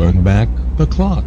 [0.00, 1.24] turn back the clock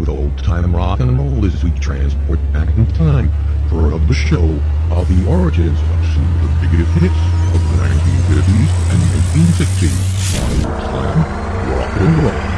[0.00, 3.30] with old time rock and roll as we transport back in time
[3.68, 4.42] for the show
[4.90, 7.14] of the origins of some of the biggest hits
[7.54, 9.94] of the 1950s and 1960s
[10.42, 12.53] on old time rock and roll.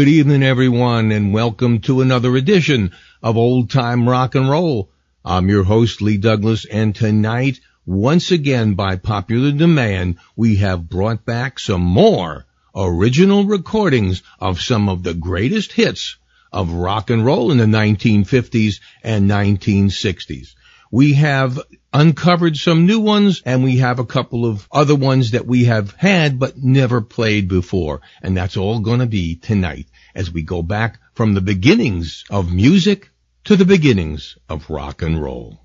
[0.00, 2.90] Good evening everyone and welcome to another edition
[3.22, 4.90] of Old Time Rock and Roll.
[5.26, 11.26] I'm your host Lee Douglas and tonight, once again by popular demand, we have brought
[11.26, 16.16] back some more original recordings of some of the greatest hits
[16.50, 20.54] of rock and roll in the 1950s and 1960s.
[20.90, 21.60] We have
[21.92, 25.92] uncovered some new ones and we have a couple of other ones that we have
[25.92, 28.00] had but never played before.
[28.22, 32.52] And that's all going to be tonight as we go back from the beginnings of
[32.52, 33.10] music
[33.44, 35.60] to the beginnings of rock and roll.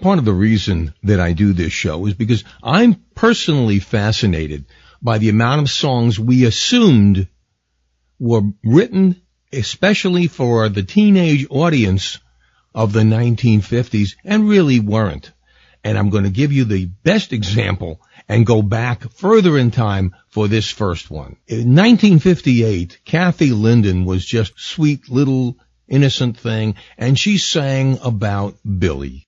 [0.00, 4.64] Part of the reason that I do this show is because I'm personally fascinated
[5.00, 7.28] by the amount of songs we assumed
[8.18, 9.22] were written
[9.52, 12.18] especially for the teenage audience
[12.74, 15.30] of the 1950s and really weren't.
[15.84, 20.14] And I'm going to give you the best example and go back further in time
[20.28, 21.36] for this first one.
[21.46, 25.56] In 1958, Kathy Linden was just sweet little
[25.88, 29.26] innocent thing and she sang about Billy.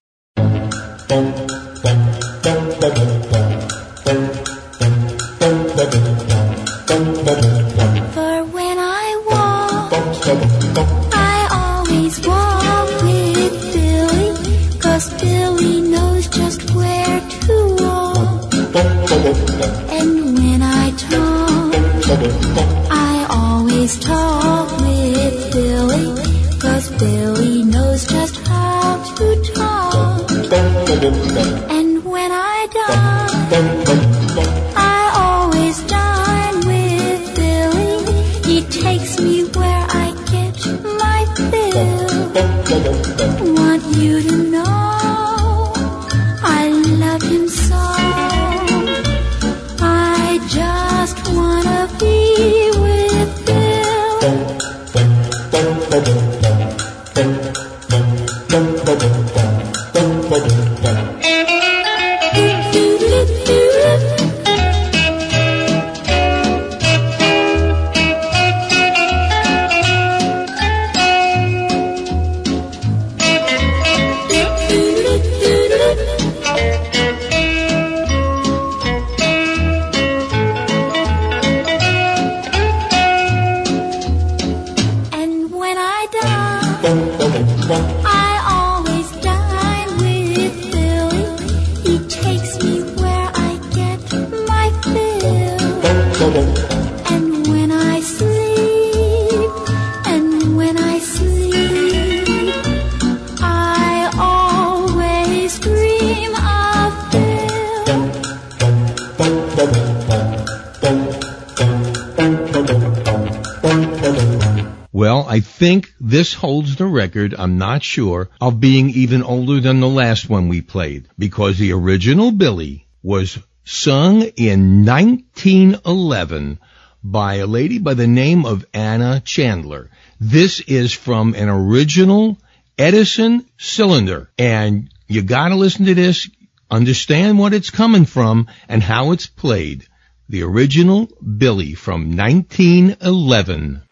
[116.24, 120.48] This holds the record, I'm not sure, of being even older than the last one
[120.48, 126.58] we played, because the original Billy was sung in 1911
[127.02, 129.90] by a lady by the name of Anna Chandler.
[130.18, 132.38] This is from an original
[132.78, 136.30] Edison cylinder, and you gotta listen to this,
[136.70, 139.86] understand what it's coming from, and how it's played.
[140.30, 143.82] The original Billy from 1911.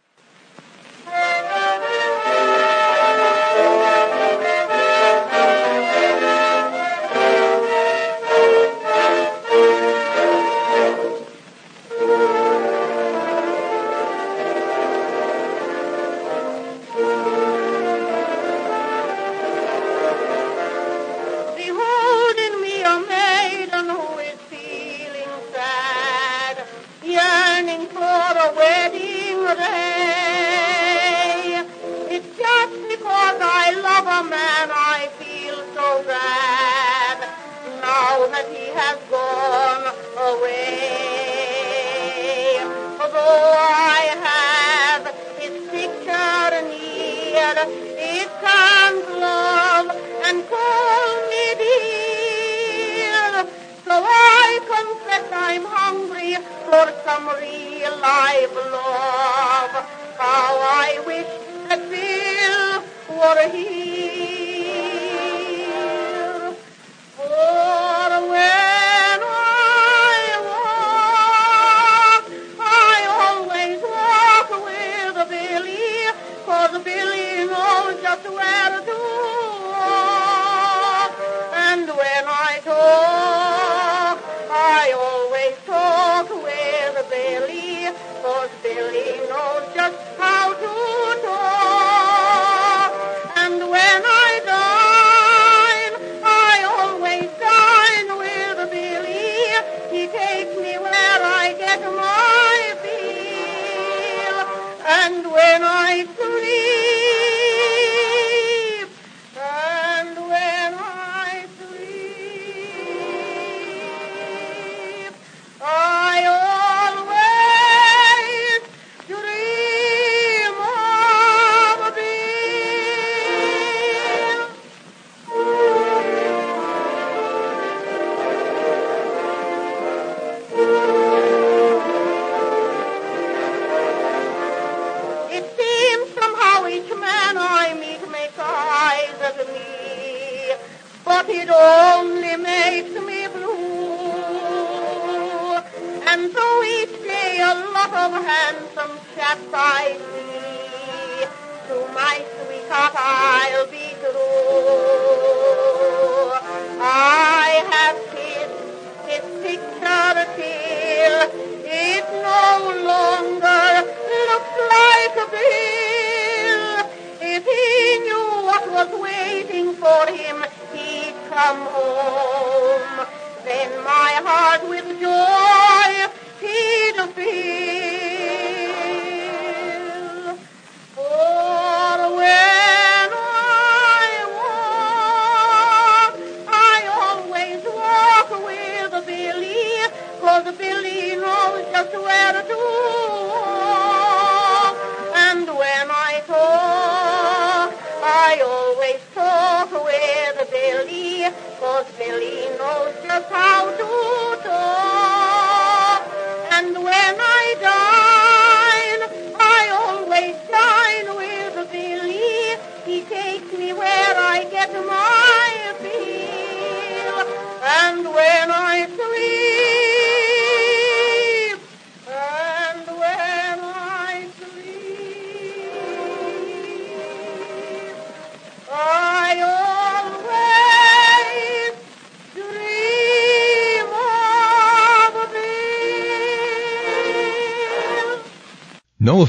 [63.35, 63.72] Were here.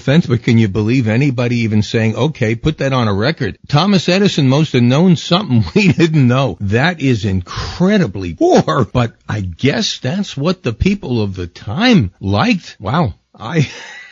[0.04, 3.58] Offense, but can you believe anybody even saying, okay, put that on a record?
[3.68, 6.58] Thomas Edison must have known something we didn't know.
[6.60, 12.76] That is incredibly poor, but I guess that's what the people of the time liked.
[12.80, 13.14] Wow.
[13.34, 13.72] I,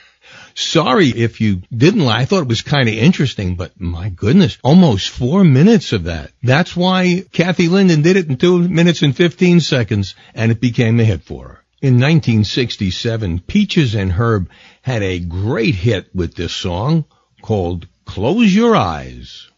[0.55, 4.57] sorry if you didn't like, I thought it was kind of interesting, but my goodness,
[4.63, 6.31] almost four minutes of that.
[6.41, 11.00] That's why Kathy Linden did it in two minutes and 15 seconds and it became
[11.00, 11.63] a hit for her.
[11.81, 14.50] In 1967, Peaches and Herb
[14.82, 17.06] had a great hit with this song,
[17.42, 19.50] called Close Your Eyes.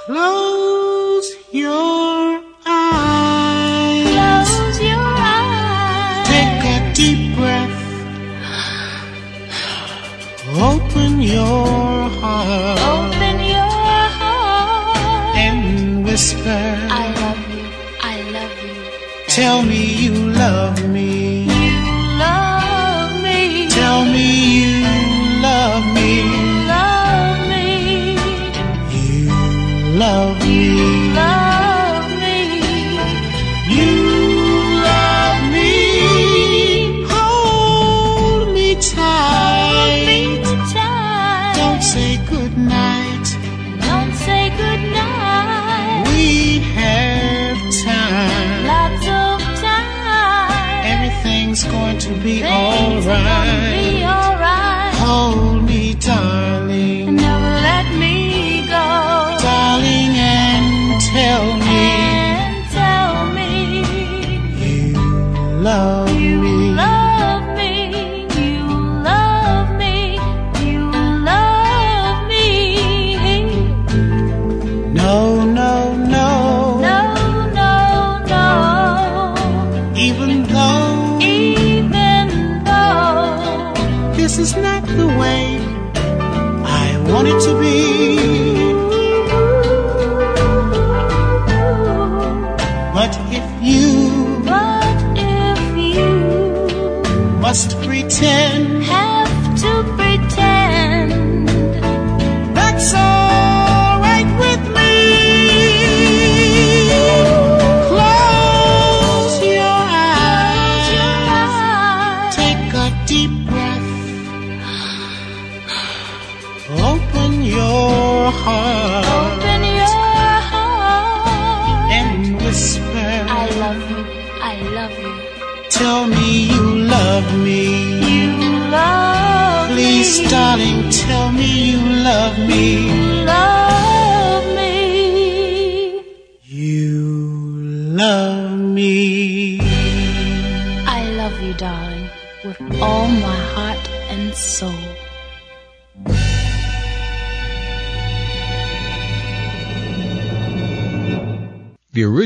[0.00, 4.06] Close your eyes.
[4.14, 6.28] Close your eyes.
[6.28, 7.72] Take a deep breath.
[10.58, 15.36] Open your heart Open your heart.
[15.36, 16.38] and whisper.
[16.48, 17.64] I love you.
[18.00, 18.74] I love you.
[19.28, 21.15] Tell me you love me.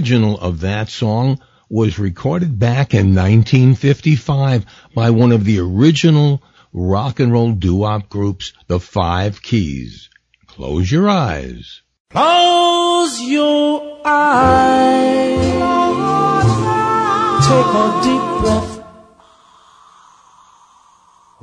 [0.00, 1.38] Original of that song
[1.68, 4.64] was recorded back in 1955
[4.94, 6.42] by one of the original
[6.72, 10.08] rock and roll doo-wop groups, the Five Keys.
[10.46, 11.82] Close your eyes.
[12.08, 15.36] Close your eyes.
[17.44, 18.82] Take a deep breath.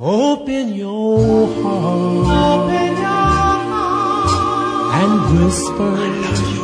[0.00, 2.66] Open your heart.
[2.66, 3.14] Open your
[3.70, 4.94] heart.
[5.00, 6.57] And whisper.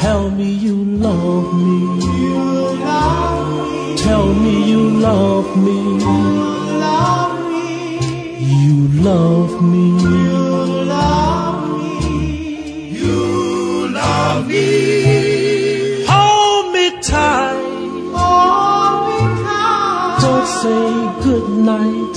[0.00, 1.78] Tell me you love me.
[3.96, 5.78] Tell me you love me.
[6.04, 6.18] You
[6.84, 7.66] love me.
[8.52, 8.74] You
[9.04, 9.86] love me.
[13.00, 16.04] You love me.
[16.08, 17.64] Hold me tight.
[18.18, 20.18] Hold me tight.
[20.20, 20.90] Don't say
[21.24, 22.16] goodnight.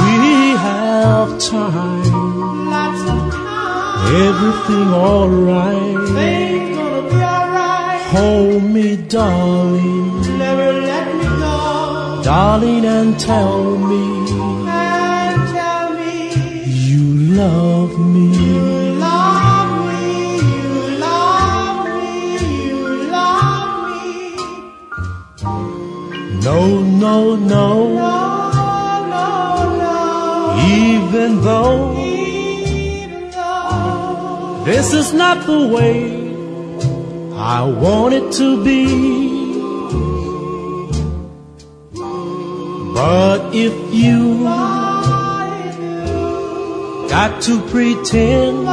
[0.00, 0.16] We
[0.66, 2.07] have time.
[4.06, 6.08] Everything alright.
[6.08, 8.00] Things gonna be alright.
[8.16, 10.38] Hold me, darling.
[10.38, 12.20] Never let me go.
[12.24, 14.02] Darling, and tell me
[14.68, 16.32] And tell me.
[16.66, 17.04] you
[17.40, 18.26] love me.
[18.36, 18.64] You
[18.98, 20.06] love me.
[20.36, 22.12] You love me.
[22.68, 22.80] You
[23.16, 24.06] love me.
[26.46, 26.60] No,
[27.04, 27.68] no, no.
[27.94, 28.14] No,
[29.14, 29.26] no,
[29.82, 29.96] no.
[30.66, 31.92] Even though
[34.68, 35.96] this is not the way
[37.34, 38.84] I want it to be.
[42.98, 44.44] But if you
[47.08, 48.66] got to pretend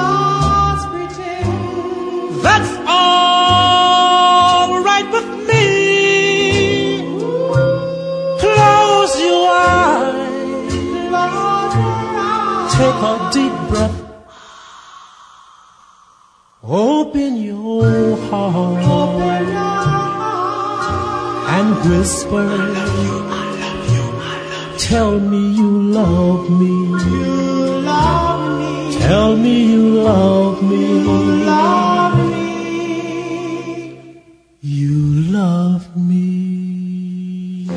[2.44, 5.68] that's all right with me.
[8.44, 10.74] Close your eyes.
[12.76, 13.55] Take a deep
[21.66, 24.78] and whisper, I love you, I love you, I love you.
[24.80, 26.74] Tell me you love me.
[27.12, 28.72] You love me.
[29.00, 30.76] Tell me you love me.
[30.78, 31.12] You
[31.46, 32.44] love me.
[34.62, 34.96] You
[35.32, 37.68] love me.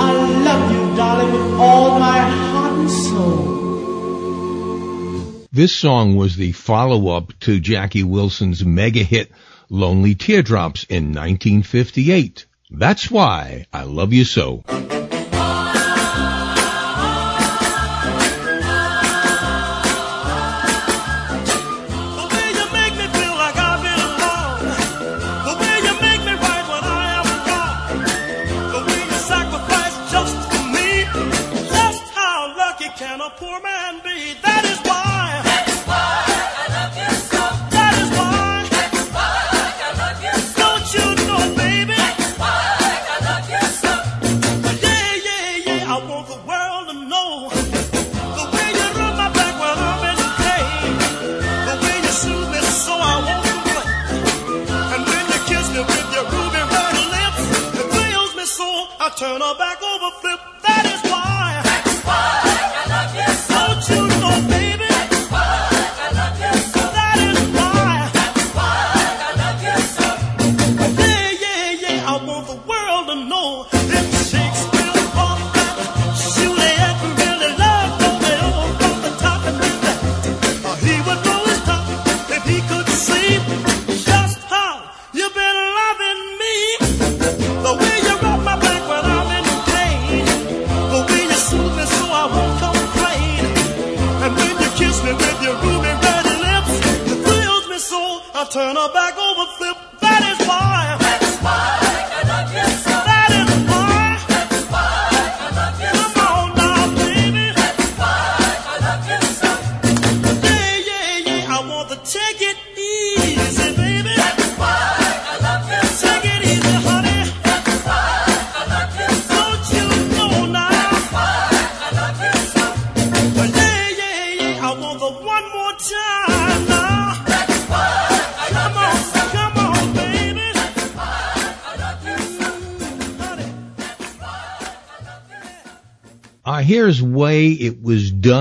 [0.00, 0.12] I
[0.48, 3.58] love you, darling, with all my heart and soul.
[5.52, 9.30] This song was the follow-up to Jackie Wilson's mega hit
[9.70, 12.46] Lonely Teardrops in 1958.
[12.70, 14.62] That's why I love you so.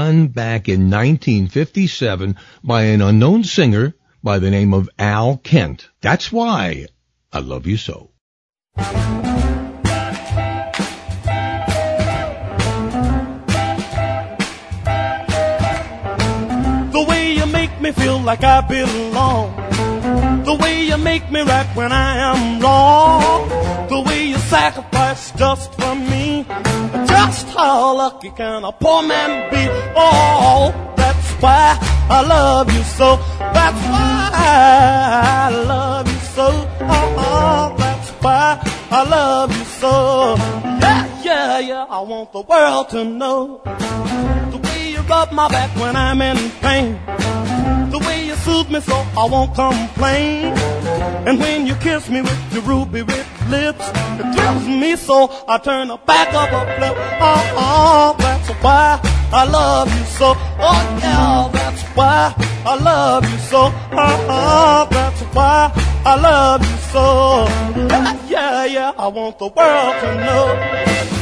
[0.07, 3.93] Back in 1957 by an unknown singer
[4.23, 5.89] by the name of Al Kent.
[5.99, 6.87] That's why
[7.33, 8.11] I love you so.
[16.95, 19.55] The way you make me feel like I belong.
[20.45, 23.49] The way you make me right when I am wrong.
[23.89, 26.45] The way you sacrifice just for me.
[27.27, 29.67] Just how lucky can a poor man be?
[29.97, 31.77] Oh, that's why
[32.09, 33.17] I love you so.
[33.37, 36.47] That's why I love you so.
[36.79, 40.35] Oh, that's why I love you so.
[40.81, 41.85] Yeah, yeah, yeah.
[41.89, 43.61] I want the world to know.
[43.65, 46.97] The way you rub my back when I'm in pain.
[48.47, 50.55] Soothe me so I won't complain.
[51.27, 53.85] And when you kiss me with your ruby red lips,
[54.19, 56.95] it thrills me so I turn the back of a flip.
[57.19, 59.01] Oh, oh, that's why
[59.33, 60.33] I love you so.
[60.59, 62.33] Oh, yeah, that's why
[62.65, 63.63] I love you so.
[63.63, 65.69] Oh, oh, that's why
[66.05, 67.47] I love you so.
[68.29, 71.16] Yeah, yeah, I want the world to know.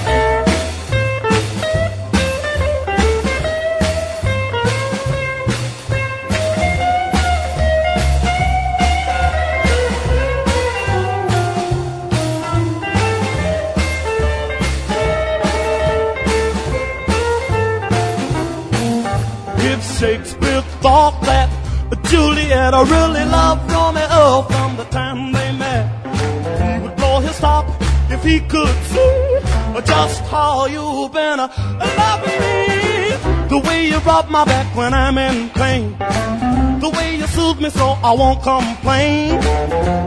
[20.05, 21.49] Shakespeare thought that
[22.03, 25.85] Juliet I really loved Romeo from the time they met,
[26.61, 27.65] he would blow his top
[28.11, 29.39] if he could see
[29.83, 33.47] just how you've been loving me.
[33.49, 35.97] The way you rub my back when I'm in pain.
[35.97, 39.31] The way you soothe me so I won't complain.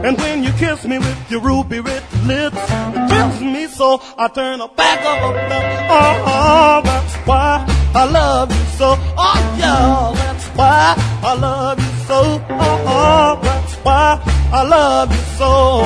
[0.05, 4.29] And when you kiss me with your ruby red lips, it thrills me so I
[4.29, 5.65] turn a back of a flip.
[5.91, 8.95] Oh, oh, that's why I love you so.
[9.17, 12.21] Oh, yeah, that's why I love you so.
[12.49, 14.21] Oh, oh, that's why
[14.53, 15.81] I love you so.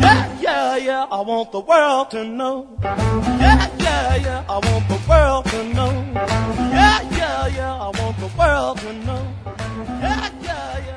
[0.00, 2.68] Yeah, yeah, yeah, I want the world to know.
[2.82, 5.92] Yeah, yeah, yeah, I want the world to know.
[6.14, 9.26] Yeah, yeah, yeah, I want the world to know.
[10.00, 10.94] Yeah, yeah, yeah.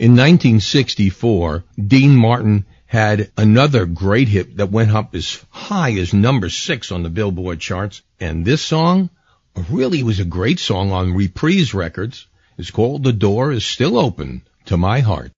[0.00, 6.48] In 1964, Dean Martin had another great hit that went up as high as number
[6.48, 8.02] six on the Billboard charts.
[8.18, 9.10] And this song
[9.70, 12.26] really was a great song on Reprise Records.
[12.56, 15.00] It's called The Door is Still Open to My Heart.
[15.00, 15.37] to my heart.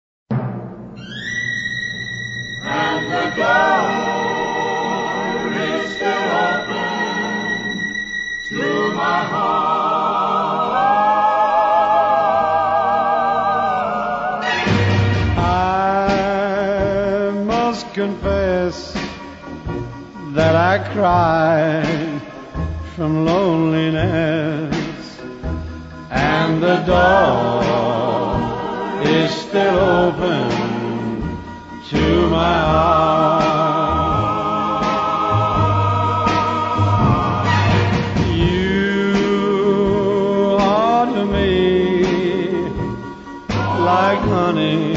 [17.93, 18.93] Confess
[20.35, 22.21] that I cried
[22.95, 25.21] from loneliness,
[26.11, 27.65] and the door
[29.03, 30.51] is still open
[31.89, 33.11] to my heart.
[38.37, 39.17] You
[40.61, 42.51] are to me
[43.91, 44.95] like honey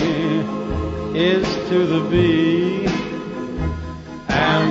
[1.16, 2.63] is to the bee,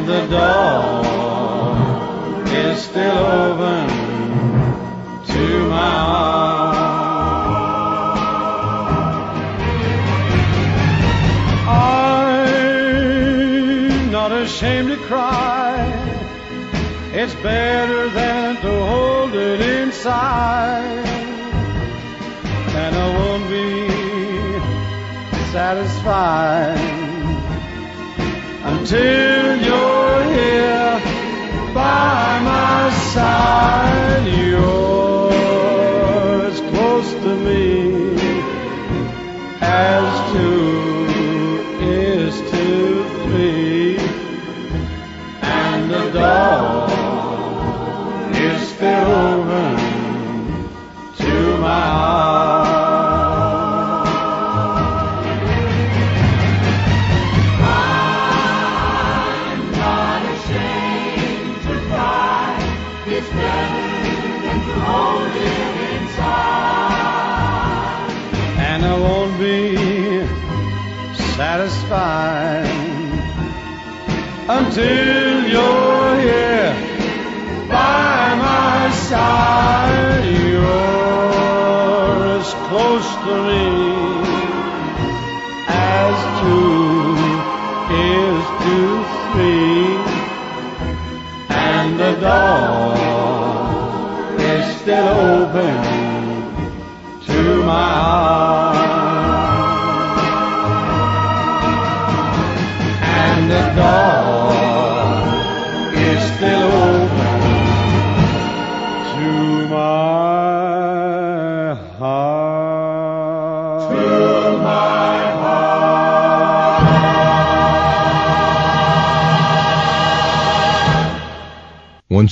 [0.03, 1.05] and the door
[2.53, 3.89] is still open
[5.27, 6.77] to my heart.
[12.49, 15.77] I'm not ashamed to cry.
[17.13, 21.07] It's better than to hold it inside.
[22.75, 23.89] And I won't be
[25.53, 26.92] satisfied
[28.95, 31.01] until you're here
[31.73, 34.27] by my side.
[34.27, 35.33] You're
[36.45, 38.17] as close to me
[39.63, 43.97] as two is to three,
[45.41, 46.72] and the door
[74.75, 76.73] until you're here
[77.69, 80.25] by my side.
[80.25, 80.65] You're
[82.39, 83.72] as close to me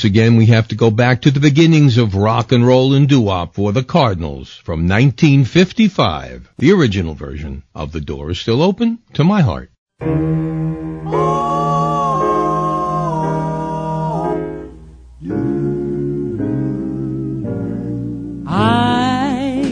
[0.01, 3.07] Once again, we have to go back to the beginnings of rock and roll and
[3.07, 9.01] doo-wop for the Cardinals from 1955, the original version of The Door is Still Open
[9.13, 9.71] to My Heart.
[18.47, 19.63] I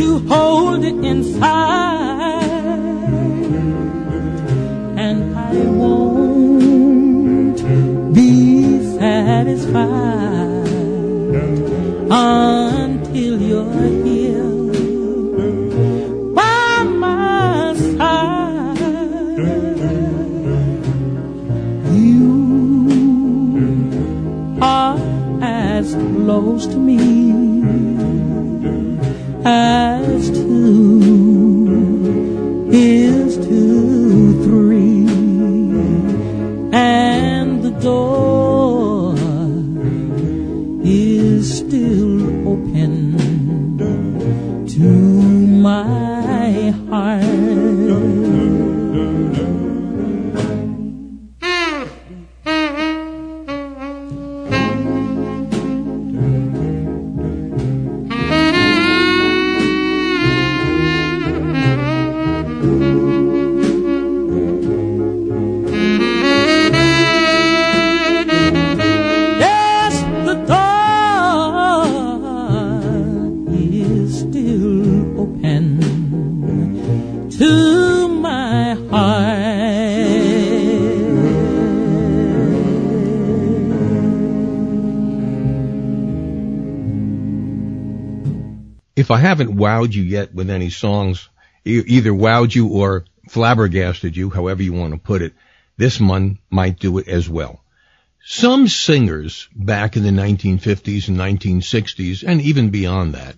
[0.00, 0.39] to hold
[89.30, 91.28] haven't wowed you yet with any songs,
[91.64, 95.34] e- either wowed you or flabbergasted you, however you want to put it,
[95.76, 97.62] this one might do it as well.
[98.24, 103.36] Some singers back in the 1950s and 1960s, and even beyond that,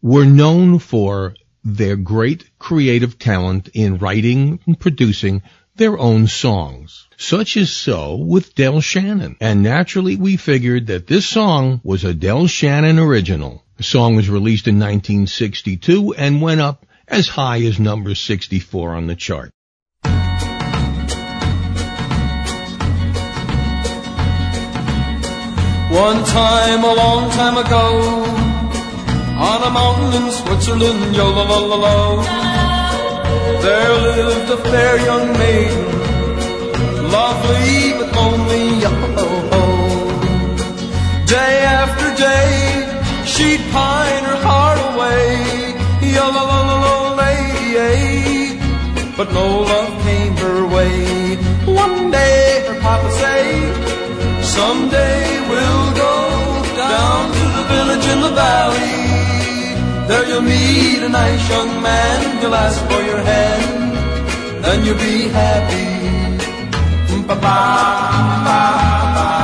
[0.00, 5.42] were known for their great creative talent in writing and producing
[5.76, 7.08] their own songs.
[7.16, 9.36] Such is so with Del Shannon.
[9.40, 13.64] And naturally we figured that this song was a Del Shannon original.
[13.76, 19.06] The song was released in 1962 and went up as high as number 64 on
[19.06, 19.50] the chart.
[25.94, 28.24] One time, a long time ago,
[29.38, 32.53] on a mountain in Switzerland, yo lo lo lo lo,
[33.64, 35.84] there lived a fair young maiden,
[37.16, 39.62] lovely but only yo ho ho.
[41.36, 42.52] Day after day,
[43.32, 45.28] she'd pine her heart away,
[46.14, 48.58] yo lo lo lady,
[49.16, 51.36] but no love came her way.
[51.84, 53.94] One day, her papa said.
[54.58, 56.14] Someday we'll go
[56.76, 59.13] down to the village in the valley.
[60.08, 62.40] There you'll meet a nice young man.
[62.40, 65.84] He'll ask for your hand, then you'll be happy.
[67.26, 67.58] Ba-ba,
[68.46, 68.54] Ba
[69.16, 69.43] ba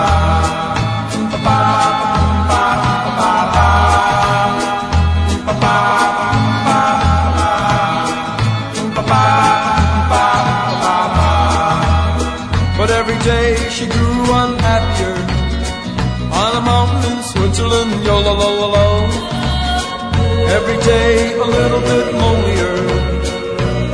[21.60, 22.76] little bit lonelier.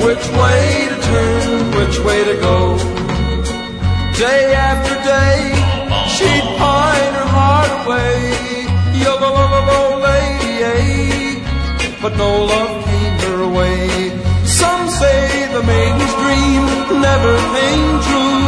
[0.07, 2.59] Which way to turn, which way to go?
[4.27, 5.39] Day after day,
[6.15, 8.17] she'd pine her heart away,
[9.03, 10.53] yo lo lo lo lo lady.
[10.73, 11.97] eh?
[12.03, 13.85] But no love came her way.
[14.61, 15.23] Some say
[15.55, 16.63] the maiden's dream
[17.09, 18.43] never came true.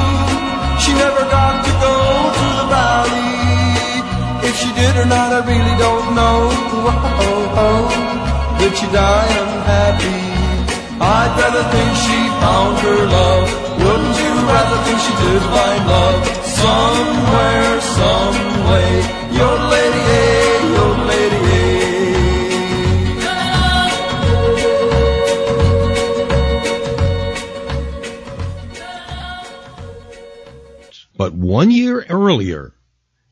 [0.83, 1.95] She never got to go
[2.39, 3.35] to the valley.
[4.49, 6.39] If she did or not, I really don't know.
[7.21, 8.18] Oh, oh,
[8.69, 10.21] did she die unhappy?
[11.01, 13.49] I'd rather think she found her love.
[13.79, 18.37] Wouldn't you rather think she did find love somewhere, some
[18.69, 18.91] way?
[19.39, 21.89] Your lady, eh, your lady, eh.
[31.17, 32.75] But one year earlier,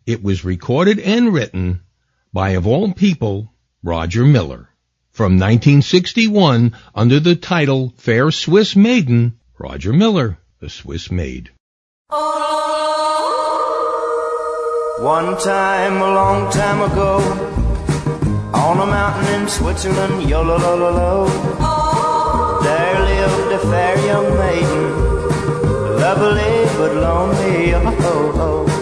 [0.06, 1.82] it was recorded and written
[2.32, 4.70] by, of all people, Roger Miller.
[5.16, 11.48] From 1961, under the title Fair Swiss Maiden, Roger Miller, the Swiss Maid.
[15.00, 17.16] One time, a long time ago,
[18.52, 21.28] on a mountain in Switzerland, yo lo lo lo lo,
[22.62, 24.92] there lived a fair young maiden,
[25.98, 28.75] lovely but lonely, oh oh oh.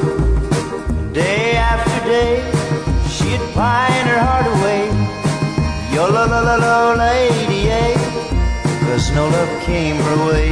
[9.14, 10.50] No love came her way.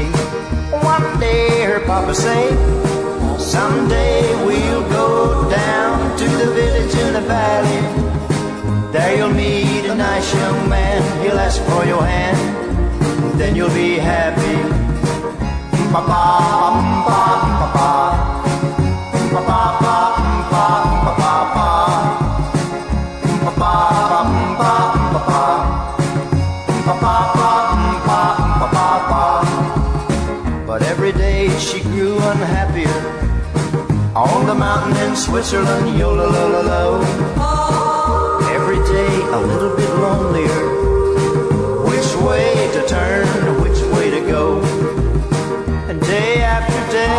[0.94, 2.54] One day her papa said,
[3.40, 7.80] Someday we'll go down to the village in the valley.
[8.92, 11.00] There you'll meet a nice young man.
[11.22, 12.38] He'll ask for your hand.
[13.38, 14.56] Then you'll be happy.
[15.92, 16.22] Ba-ba,
[17.06, 17.18] ba-ba,
[17.58, 18.01] ba-ba.
[35.42, 37.02] Switzerland, yo lo lo lo lo.
[38.54, 40.62] Every day a little bit lonelier.
[41.82, 43.26] Which way to turn,
[43.60, 44.62] which way to go?
[45.88, 47.18] And day after day,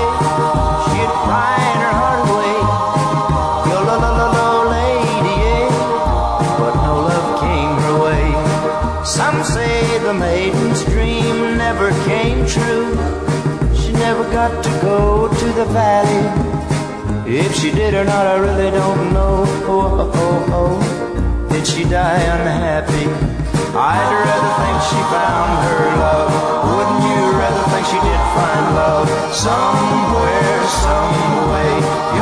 [0.87, 2.59] she'd pine her heart away.
[3.69, 5.67] Yo lo lo lo lo, lady, yeah.
[6.59, 9.03] But no love came her way.
[9.03, 12.95] Some say the maiden's dream never came true.
[13.75, 16.32] She never got to go to the valley.
[17.53, 19.45] If she did or not, I really don't know.
[19.69, 21.49] Oh, oh, oh.
[21.49, 23.05] Did she die unhappy?
[23.77, 26.33] I'd rather think she found her love.
[26.73, 31.13] Wouldn't you rather think she did find love somewhere, some
[31.53, 32.12] way?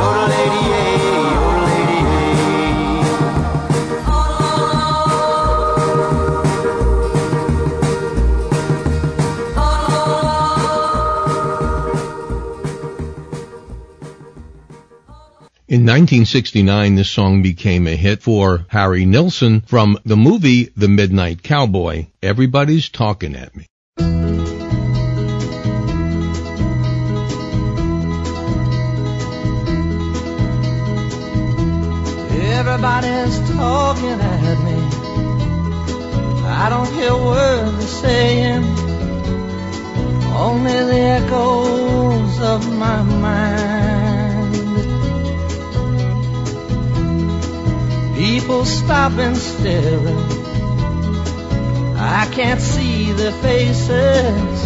[15.72, 21.42] In 1969, this song became a hit for Harry Nilsson from the movie The Midnight
[21.42, 22.08] Cowboy.
[22.22, 23.64] Everybody's talking at me.
[32.58, 34.76] Everybody's talking at me.
[36.48, 38.62] I don't hear words they're saying,
[40.36, 44.01] only the echoes of my mind.
[48.22, 50.16] People stop and staring.
[51.96, 54.64] I can't see their faces,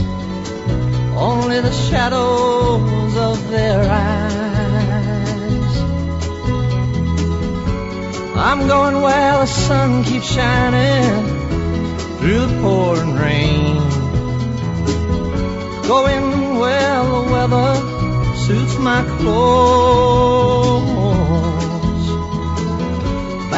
[1.16, 5.76] only the shadows of their eyes.
[8.36, 11.26] I'm going where the sun keeps shining
[12.18, 13.78] through the pouring rain.
[15.88, 20.95] Going where the weather suits my clothes.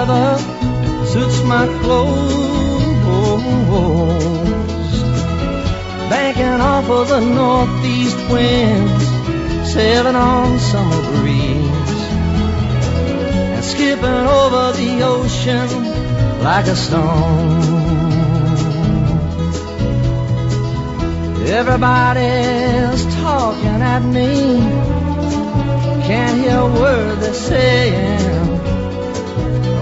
[0.00, 0.38] weather
[1.06, 2.50] suits my clothes.
[6.08, 12.02] Banking off of the northeast winds, sailing on summer breeze,
[13.54, 15.68] and skipping over the ocean
[16.42, 17.78] like a stone.
[21.60, 24.60] Everybody's talking at me.
[26.06, 28.79] Can't hear a word they're saying.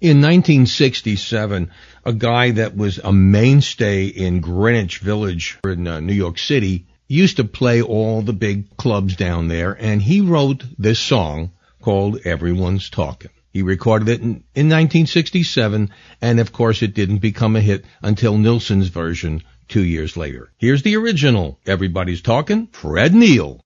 [0.00, 1.70] In 1967,
[2.06, 7.36] a guy that was a mainstay in Greenwich Village in uh, New York City used
[7.36, 11.50] to play all the big clubs down there, and he wrote this song
[11.82, 13.30] called Everyone's Talking.
[13.52, 15.90] He recorded it in, in 1967,
[16.22, 20.50] and of course it didn't become a hit until Nilsson's version two years later.
[20.56, 23.60] Here's the original, Everybody's Talking, Fred Neil.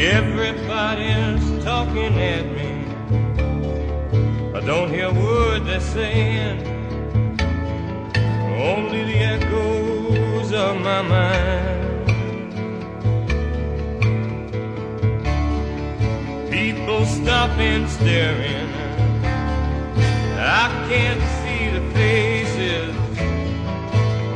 [0.00, 2.86] Everybody's talking at me.
[4.56, 6.60] I don't hear a word they're saying.
[8.62, 12.06] Only the echoes of my mind.
[16.48, 18.70] People stopping, staring.
[20.38, 22.94] I can't see the faces.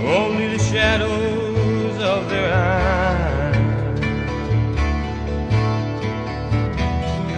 [0.05, 3.22] Only the shadows of their eyes.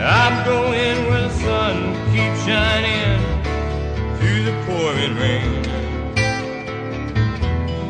[0.07, 3.19] I'm going where the sun keeps shining
[4.19, 5.63] through the pouring rain.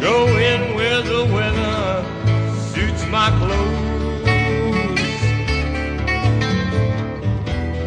[0.01, 2.05] Going where the weather
[2.71, 3.95] suits my clothes.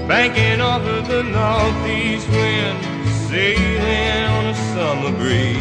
[0.10, 5.58] Banking off of the northeast wind, sailing on a summer breeze.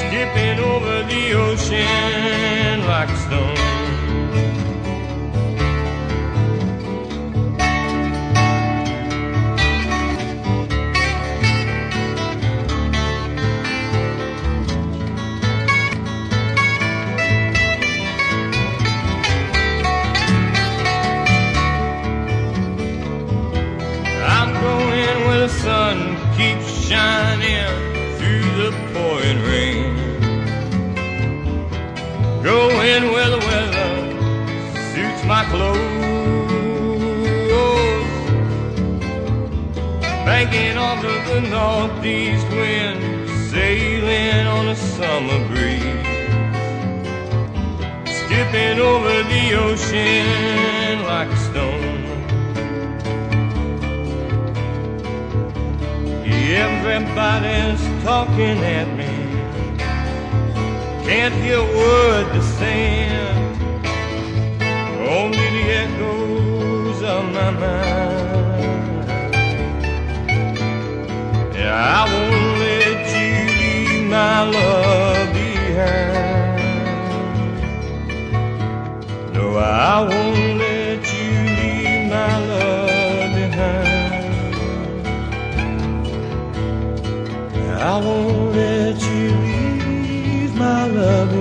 [0.00, 3.83] Skipping over the ocean like a stone.
[32.44, 33.90] Going where the weather
[34.92, 35.80] suits my clothes.
[40.26, 45.82] Banking off of the northeast wind, sailing on a summer breeze,
[48.14, 52.04] skipping over the ocean like a stone.
[56.66, 59.23] Everybody's talking at me,
[61.04, 63.60] can't hear a word they're saying,
[65.06, 69.04] only the echoes of my mind.
[71.54, 76.62] Yeah, I won't let you leave my love behind.
[79.34, 84.54] No, I won't let you leave my love behind.
[87.78, 89.53] I won't let you
[90.64, 91.34] my love.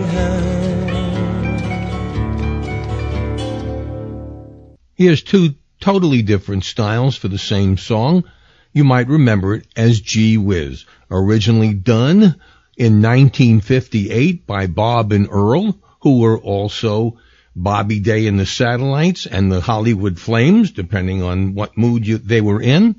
[4.95, 8.23] Here's two totally different styles for the same song.
[8.71, 12.39] You might remember it as Gee Whiz, originally done
[12.77, 17.17] in 1958 by Bob and Earl, who were also
[17.55, 22.41] Bobby Day and the Satellites and the Hollywood Flames, depending on what mood you, they
[22.41, 22.95] were in.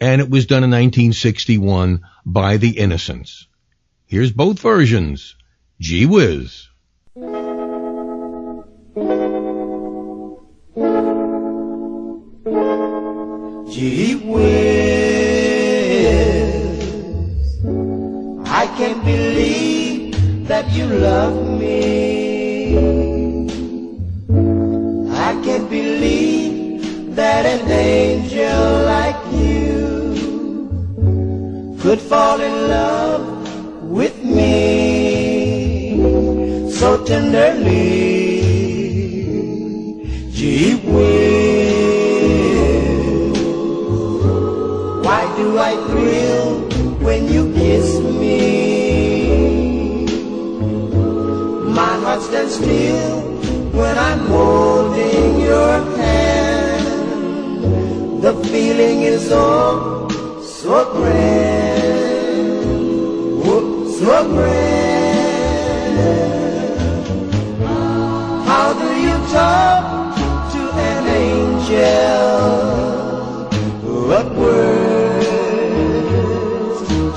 [0.00, 3.46] And it was done in 1961 by The Innocents.
[4.04, 5.35] Here's both versions.
[5.78, 6.68] Gee Whiz.
[13.70, 14.40] Gee whiz,
[18.46, 22.78] I can't believe that you love me.
[25.12, 29.84] I can't believe that an angel like you
[31.82, 34.95] could fall in love with me
[36.78, 37.72] so tenderly.
[40.36, 41.16] Gee whiz.
[45.06, 46.46] Why do I thrill
[47.06, 47.88] when you kiss
[48.20, 48.40] me?
[51.80, 53.22] My heart stands still
[53.78, 56.86] when I'm holding your hand.
[58.22, 60.08] The feeling is oh
[60.42, 62.36] so grand,
[63.48, 63.64] oh,
[63.98, 65.05] so grand.
[69.36, 69.84] Talk
[70.52, 72.36] to an angel?
[74.08, 75.28] What words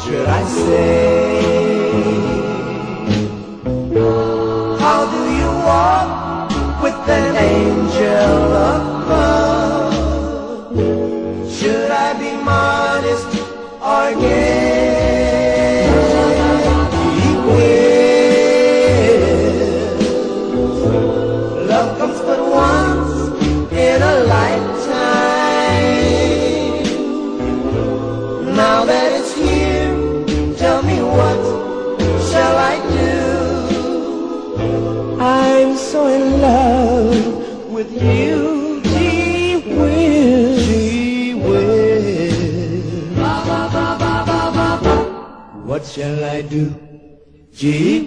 [0.03, 1.39] should I say?
[4.84, 6.09] How do you walk
[6.84, 8.41] with an angel
[8.76, 9.93] above?
[11.57, 13.30] Should I be modest
[13.93, 14.89] or gay?
[45.80, 46.76] What shall I do?
[47.54, 48.04] Gee.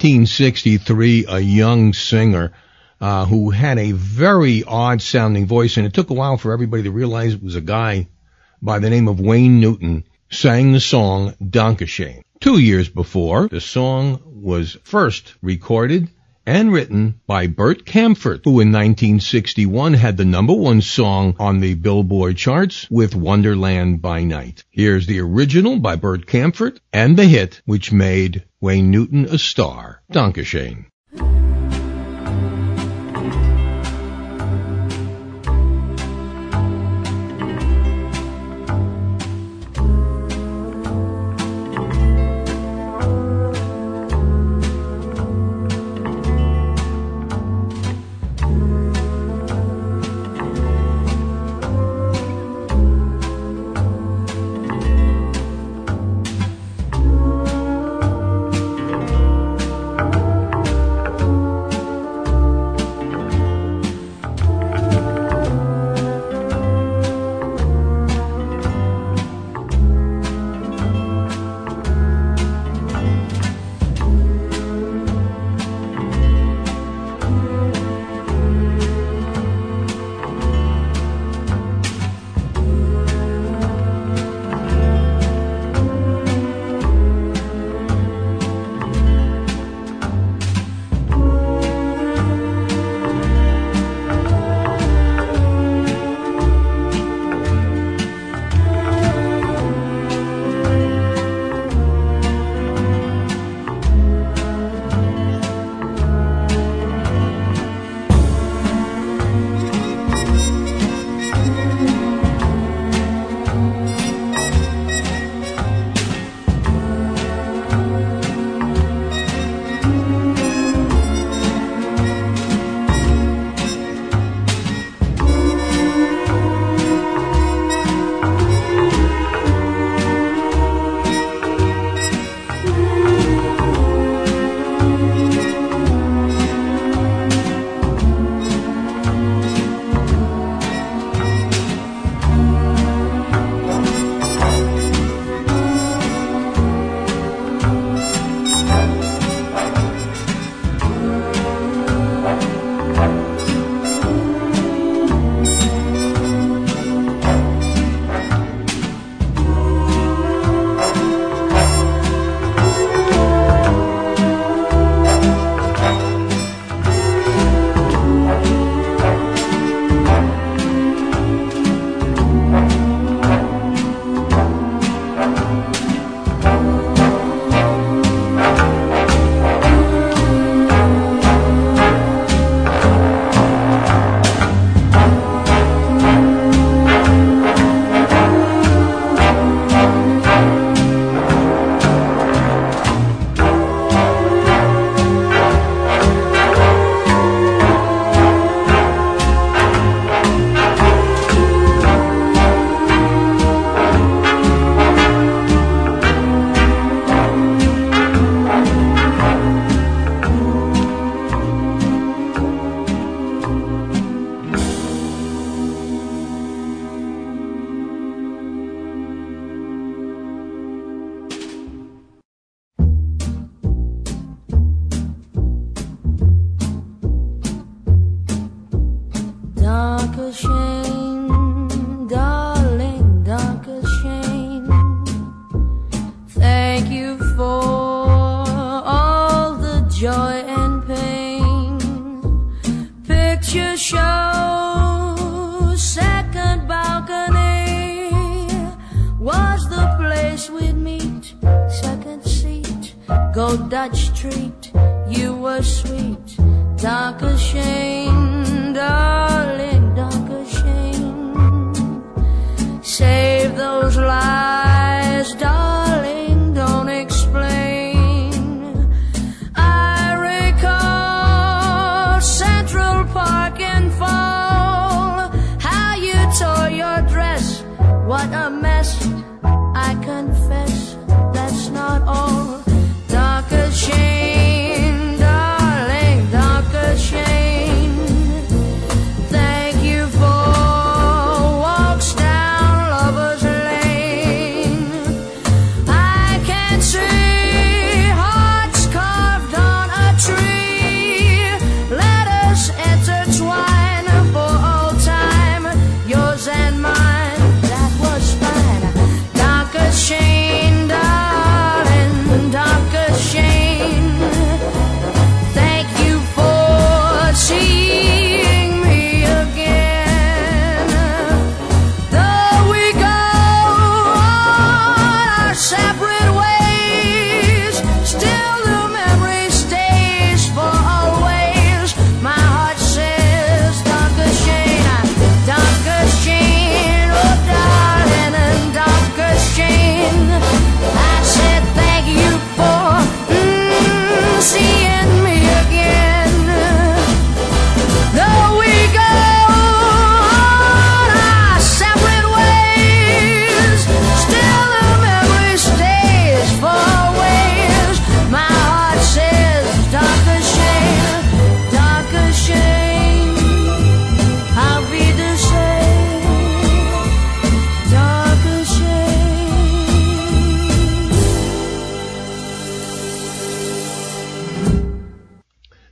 [0.00, 2.52] 1963, a young singer
[3.02, 6.84] uh, who had a very odd sounding voice, and it took a while for everybody
[6.84, 8.08] to realize it was a guy
[8.62, 12.22] by the name of Wayne Newton, sang the song Dankeschön.
[12.40, 16.08] Two years before, the song was first recorded
[16.46, 21.74] and written by Bert Kaempfert, who in 1961 had the number one song on the
[21.74, 24.64] Billboard charts with Wonderland by Night.
[24.70, 30.02] Here's the original by Bert Kaempfert and the hit which made Wayne Newton a star,
[30.12, 30.84] Dankeschön.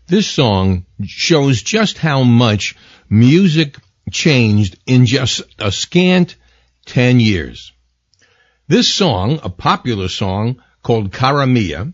[0.09, 2.77] This song shows just how much
[3.11, 3.77] music
[4.11, 6.37] changed in just a scant
[6.87, 7.73] 10 years.
[8.69, 11.93] This song, a popular song called Cara Mia,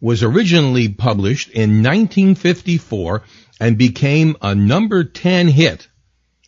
[0.00, 3.24] was originally published in 1954
[3.58, 5.88] and became a number 10 hit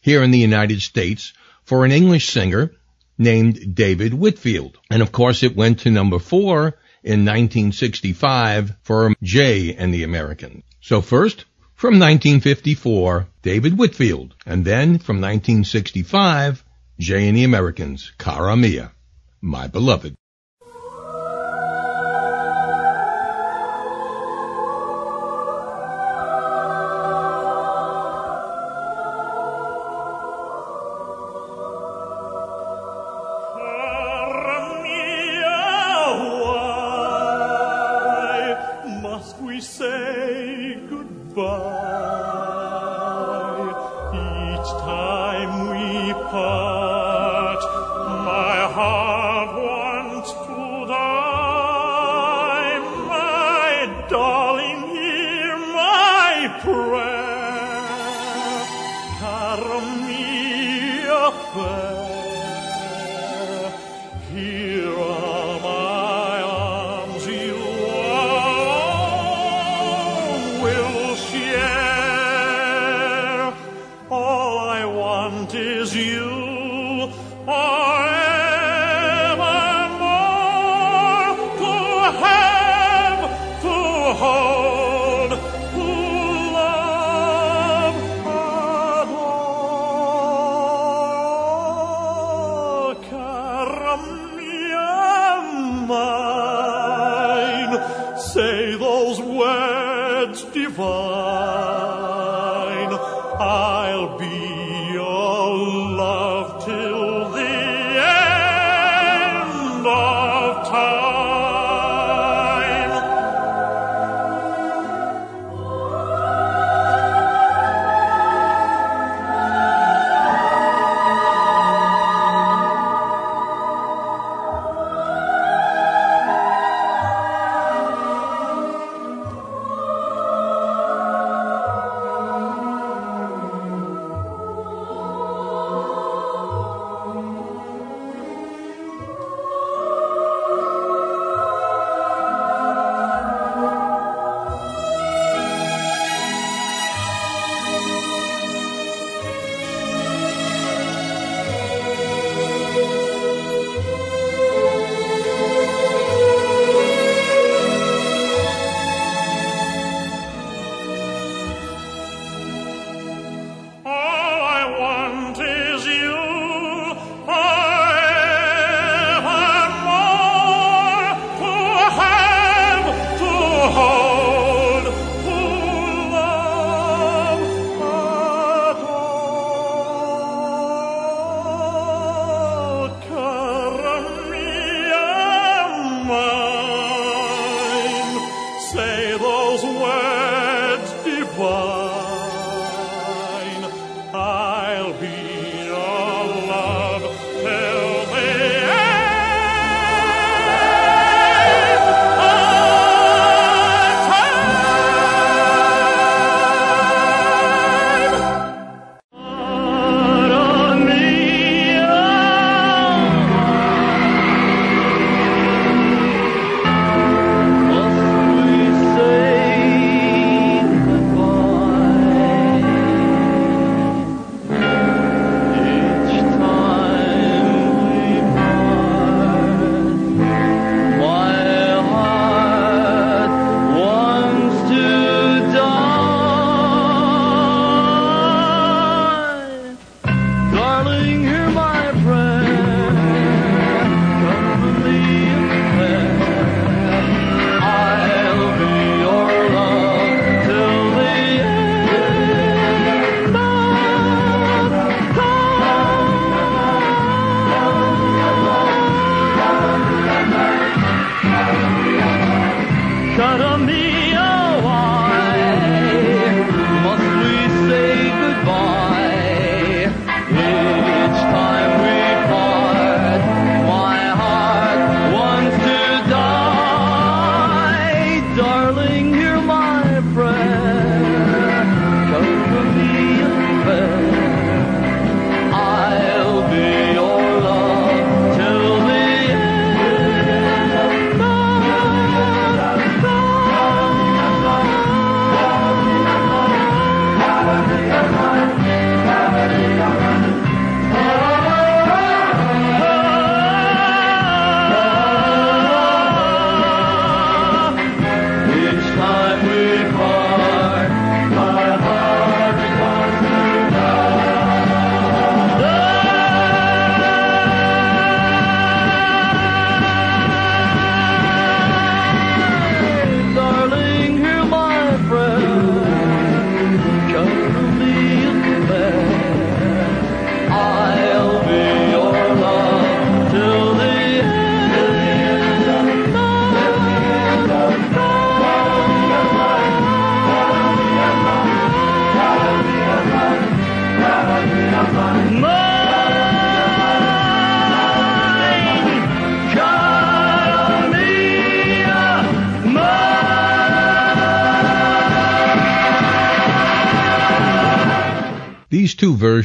[0.01, 1.33] here in the United States
[1.65, 2.71] for an English singer
[3.19, 4.79] named David Whitfield.
[4.89, 10.63] And of course it went to number four in 1965 for Jay and the Americans.
[10.81, 16.65] So first, from 1954, David Whitfield, and then from 1965,
[16.99, 18.93] Jay and the Americans, Cara Mia,
[19.41, 20.15] my beloved.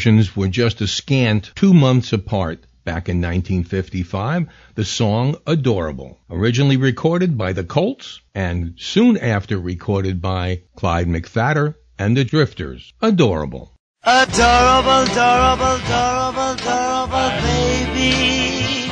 [0.05, 4.45] Versions were just a scant two months apart back in 1955.
[4.75, 11.73] The song Adorable, originally recorded by the Colts and soon after recorded by Clyde McPhatter
[11.97, 12.93] and the Drifters.
[13.01, 13.71] Adorable.
[14.03, 18.85] Adorable, adorable, adorable, adorable baby.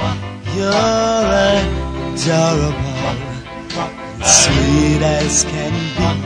[0.56, 0.74] You're
[2.18, 2.74] adorable,
[4.26, 6.18] sweet as can be.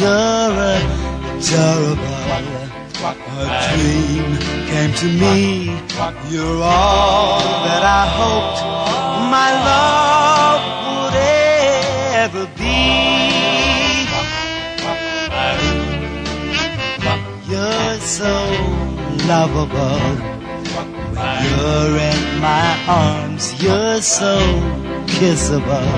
[0.00, 0.80] You're
[1.36, 2.09] adorable.
[5.00, 5.64] To me.
[6.28, 8.60] You're all that I hoped
[9.32, 11.16] my love would
[12.20, 12.84] ever be.
[17.50, 18.34] You're so
[19.26, 20.00] lovable.
[21.16, 24.36] When you're in my arms, you're so
[25.06, 25.92] kissable.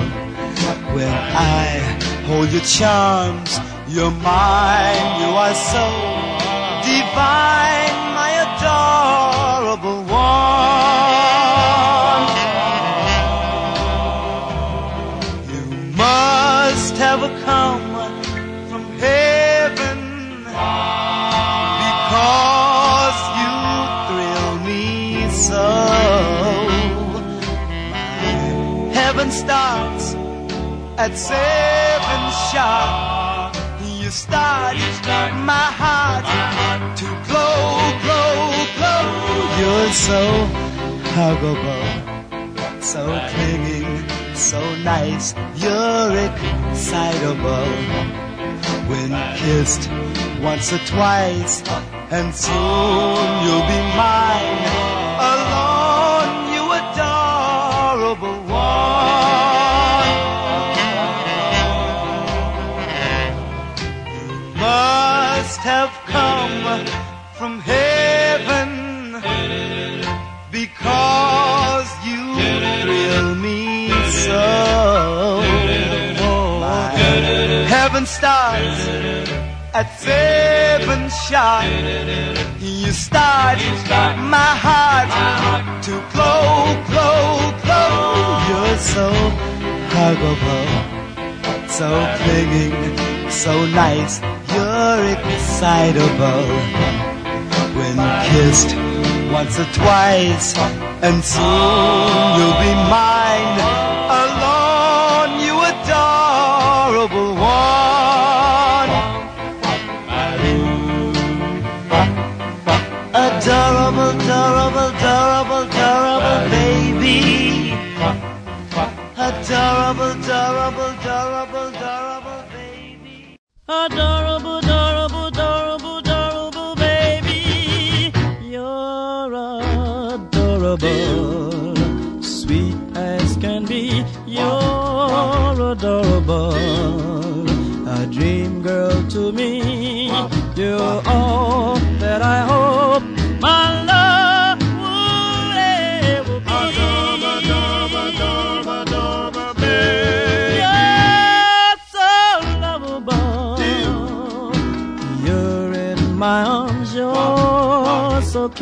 [0.95, 1.67] When I
[2.25, 5.19] hold your charms, you're mine.
[5.19, 5.85] You are so
[6.87, 7.82] divine,
[31.03, 33.55] at seven sharp.
[33.99, 34.77] You start
[35.51, 36.25] my heart
[36.99, 37.63] to glow,
[38.03, 38.35] glow,
[38.77, 39.05] glow.
[39.59, 40.21] You're so
[41.15, 41.87] huggable,
[42.81, 43.91] so clinging,
[44.33, 45.35] so nice.
[45.63, 47.73] You're excitable
[48.89, 49.89] when kissed
[50.41, 51.63] once or twice,
[52.11, 54.92] and soon you'll be mine.
[65.63, 66.85] Have come
[67.37, 69.13] from heaven
[70.51, 72.19] because you
[72.81, 73.87] thrill me
[74.25, 75.41] so.
[77.75, 78.81] Heaven starts
[79.73, 81.63] at seven sharp.
[82.59, 83.59] You start
[84.19, 85.09] my heart
[85.87, 87.23] to glow, glow,
[87.63, 88.01] glow.
[88.49, 89.07] You're so
[89.95, 90.67] huggable,
[91.69, 91.89] so
[92.19, 92.75] clinging,
[93.29, 94.19] so nice.
[94.53, 96.45] You're excitable
[97.77, 97.97] when
[98.29, 98.75] kissed
[99.31, 100.55] once or twice,
[101.01, 103.72] and soon you'll be mine.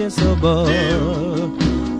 [0.01, 0.35] You're so.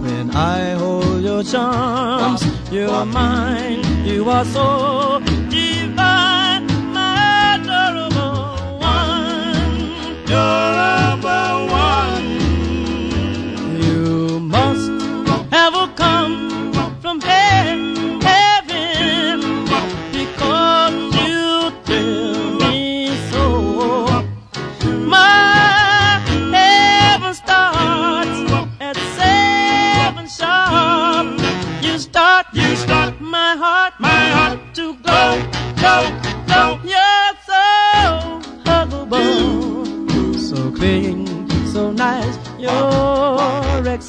[0.02, 3.84] When I hold your charms, you're mine.
[4.04, 9.80] You are so divine, my adorable one.
[10.28, 11.01] You're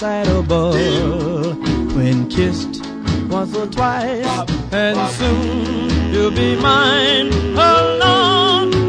[0.03, 0.73] excitable
[1.95, 2.85] when kissed
[3.29, 4.27] once or twice,
[4.73, 8.82] and soon you'll be mine alone.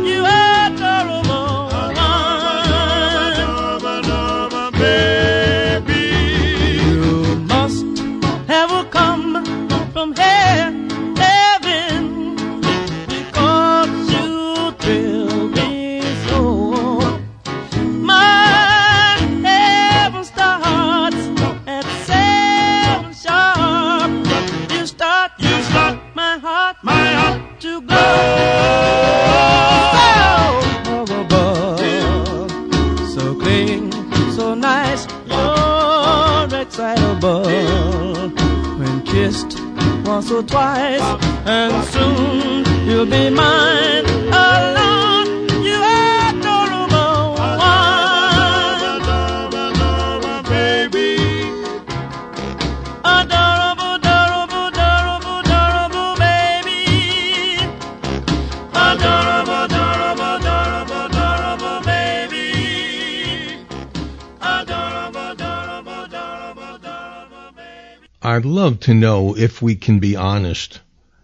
[68.83, 70.79] To know if we can be honest.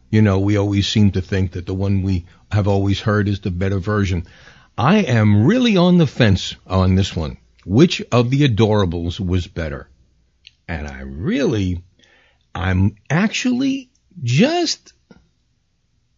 [0.09, 3.41] You know, we always seem to think that the one we have always heard is
[3.41, 4.25] the better version.
[4.77, 7.37] I am really on the fence on this one.
[7.65, 9.89] Which of the adorables was better?
[10.67, 11.83] And I really,
[12.55, 13.89] I'm actually
[14.23, 14.93] just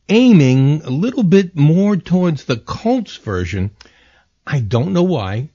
[0.07, 3.71] aiming a little bit more towards the Colts version.
[4.45, 5.49] I don't know why,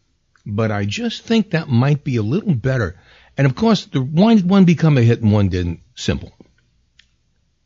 [0.45, 2.99] but I just think that might be a little better.
[3.37, 5.81] And of course, the one, one become a hit and one didn't.
[5.95, 6.33] Simple.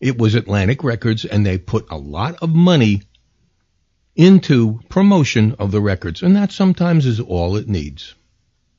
[0.01, 3.03] It was Atlantic Records and they put a lot of money
[4.17, 6.23] into promotion of the records.
[6.23, 8.15] And that sometimes is all it needs.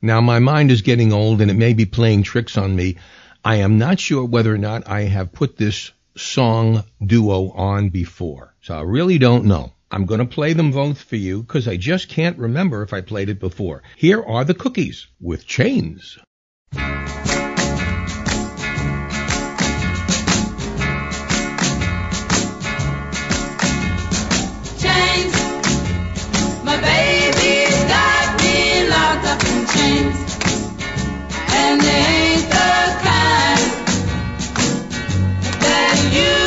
[0.00, 2.96] Now my mind is getting old and it may be playing tricks on me.
[3.44, 8.54] I am not sure whether or not I have put this song duo on before.
[8.60, 9.72] So I really don't know.
[9.90, 13.00] I'm going to play them both for you because I just can't remember if I
[13.00, 13.82] played it before.
[13.96, 16.18] Here are the cookies with chains.
[31.54, 33.60] And they ain't the kind
[35.60, 36.41] that you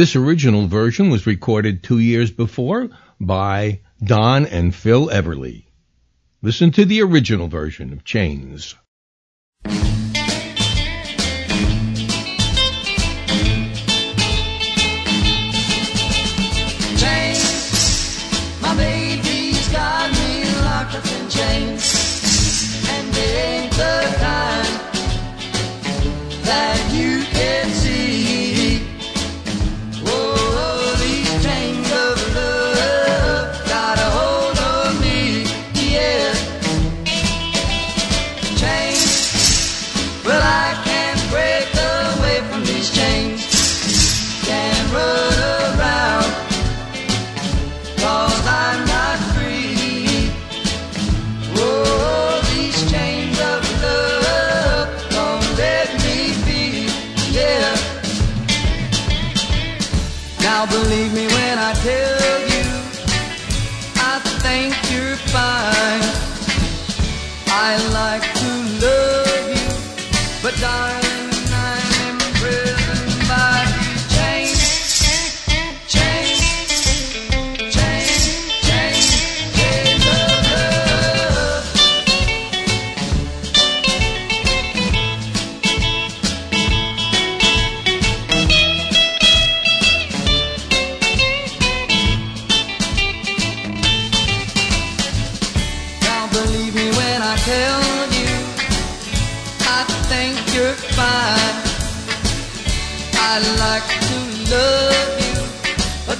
[0.00, 2.88] This original version was recorded two years before
[3.20, 5.64] by Don and Phil Everly.
[6.40, 8.76] Listen to the original version of Chains.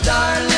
[0.03, 0.50] Darling,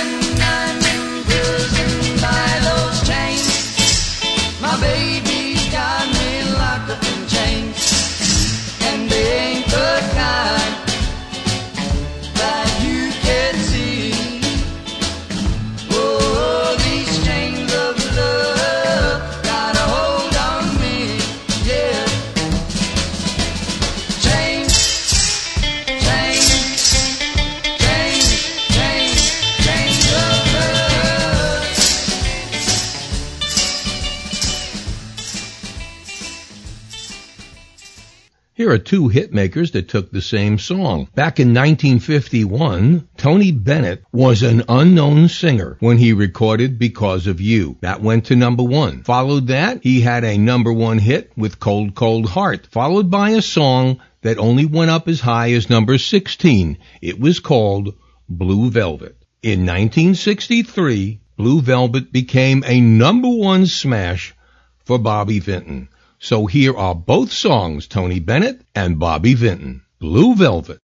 [38.62, 41.08] Here are two hitmakers that took the same song.
[41.16, 47.76] Back in 1951, Tony Bennett was an unknown singer when he recorded Because of You.
[47.80, 49.02] That went to number one.
[49.02, 53.42] Followed that, he had a number one hit with Cold Cold Heart, followed by a
[53.42, 56.78] song that only went up as high as number 16.
[57.00, 57.96] It was called
[58.28, 59.16] Blue Velvet.
[59.42, 64.36] In 1963, Blue Velvet became a number one smash
[64.84, 65.88] for Bobby Vinton.
[66.24, 69.82] So here are both songs, Tony Bennett and Bobby Vinton.
[69.98, 70.78] Blue Velvet.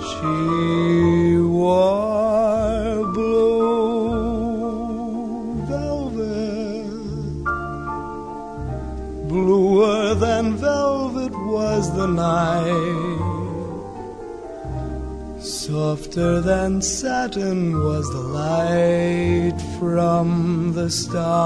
[0.00, 4.46] She wore blue
[5.66, 6.86] velvet,
[9.28, 13.49] bluer than velvet was the night,
[15.42, 21.40] softer than satin was the light from the stars.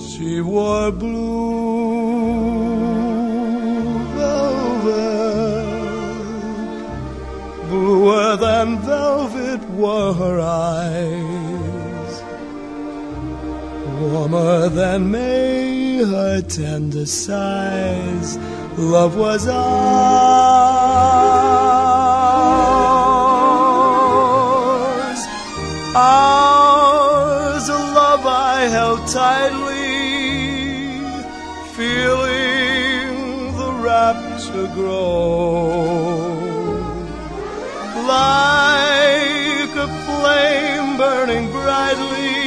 [0.00, 1.40] She wore blue
[4.14, 4.88] velvet,
[7.68, 12.22] bluer than velvet were her eyes,
[14.00, 18.38] warmer than May her tender sighs.
[18.76, 19.58] Love was ours,
[25.96, 29.80] ours, a love I held tightly,
[31.74, 36.20] feeling the rapture grow
[38.06, 42.38] like a flame burning brightly.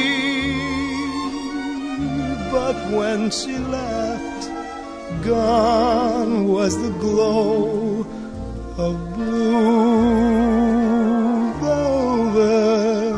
[2.50, 3.93] But when she left,
[5.24, 8.06] gone was the glow
[8.76, 10.34] of blue
[11.60, 13.14] velvet.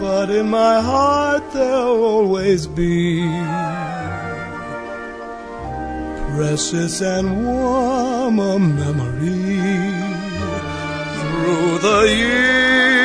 [0.00, 3.20] But in my heart there'll always be
[6.36, 9.36] precious and warm a memory
[11.20, 12.95] through the years,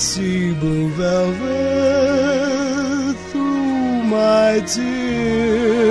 [0.00, 1.50] see blue velvet
[3.30, 5.90] through my tears.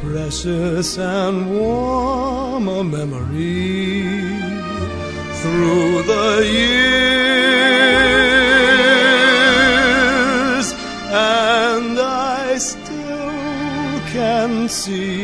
[0.00, 3.75] precious and warm a memory
[5.56, 7.06] through the years,
[11.08, 15.15] and I still can see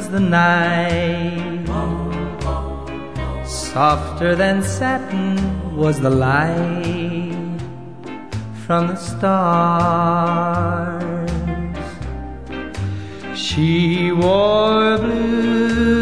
[0.00, 1.66] was the night,
[3.46, 5.36] softer than satin
[5.76, 7.60] was the light
[8.64, 9.70] from the stars.
[13.38, 15.98] She wore blue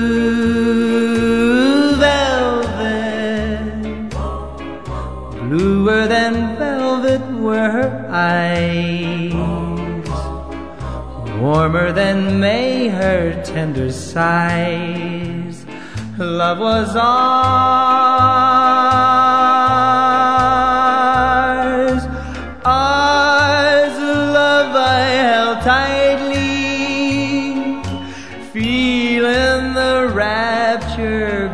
[1.96, 3.72] velvet,
[5.40, 9.07] bluer than velvet were her eyes,
[11.40, 15.64] warmer than May her tender sighs.
[16.18, 17.06] Love was ours,
[22.64, 26.34] ours, love I held tightly,
[28.52, 31.47] feeling the rapture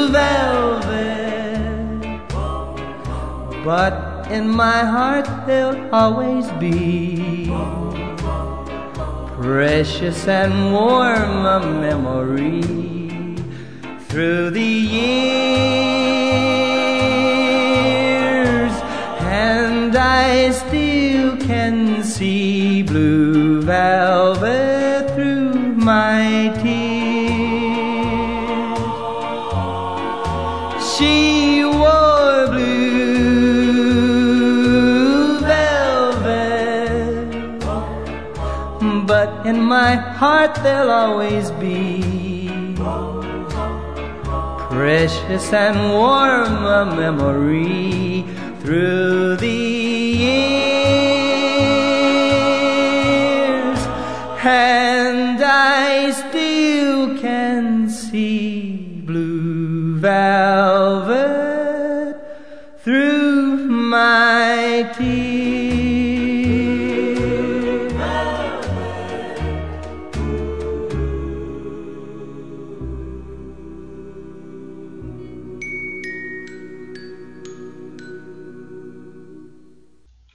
[0.07, 1.11] velvet.
[3.65, 3.93] But
[4.31, 7.51] in my heart there'll always be
[9.41, 12.61] precious and warm a memory
[14.07, 15.11] through the years,
[19.19, 20.90] and I still
[21.51, 25.51] can see blue velvet through
[25.91, 27.41] my tears.
[30.91, 33.41] She wore blue
[35.39, 36.47] velvet,
[39.05, 42.47] but in my heart there'll always be
[44.69, 48.23] precious and warm a memory
[48.61, 49.70] through the
[54.43, 61.31] and I still can see blue velvet
[62.79, 65.51] through my tears.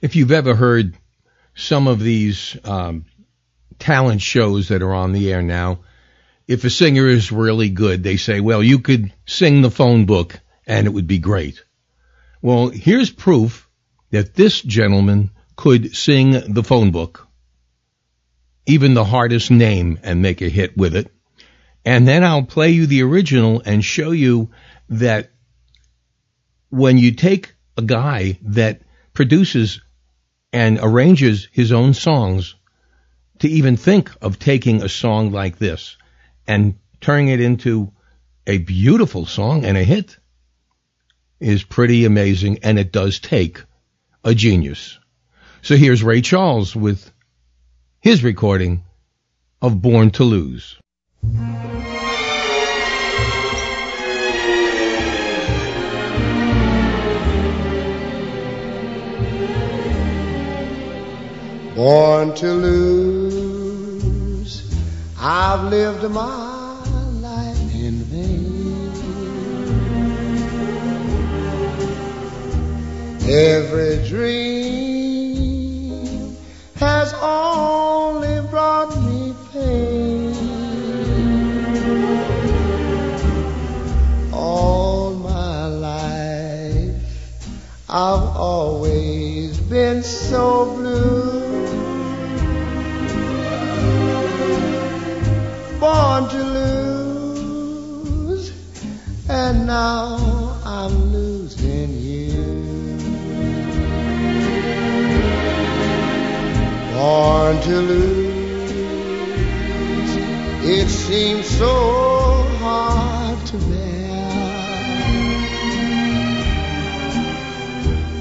[0.01, 0.95] If you've ever heard
[1.55, 3.03] some of these um,
[3.87, 5.79] talent shows that are on the air now,
[6.45, 10.37] if a singer is really good, they say, well, you could sing the phone book
[10.65, 11.63] and it would be great.
[12.41, 13.69] Well, here's proof
[14.11, 17.29] that this gentleman could sing the phone book,
[18.65, 21.09] even the hardest name, and make a hit with it.
[21.85, 24.49] And then I'll play you the original and show you
[24.89, 25.31] that
[26.67, 28.81] when you take a guy that
[29.13, 29.79] produces
[30.51, 32.56] and arranges his own songs
[33.39, 35.97] to even think of taking a song like this
[36.47, 37.91] and turning it into
[38.45, 40.17] a beautiful song and a hit
[41.39, 43.61] is pretty amazing and it does take
[44.23, 44.97] a genius.
[45.61, 47.11] So here's Ray Charles with
[47.99, 48.83] his recording
[49.61, 50.77] of Born to Lose.
[61.75, 63.26] Born to lose,
[65.29, 66.81] I've lived my
[67.19, 68.93] life in vain.
[73.27, 75.17] Every dream
[76.75, 80.33] has only brought me pain.
[84.31, 86.95] All my life,
[87.89, 91.36] I've always been so blue.
[96.29, 97.83] To lose,
[99.29, 102.43] and now I'm losing you.
[106.93, 108.71] Born to lose,
[110.65, 113.97] it seems so hard to bear.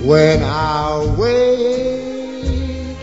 [0.04, 2.96] When I wake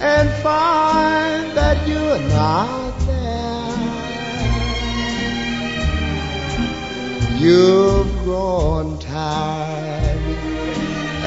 [0.00, 2.83] and find that you're not
[7.44, 10.18] You've grown tired,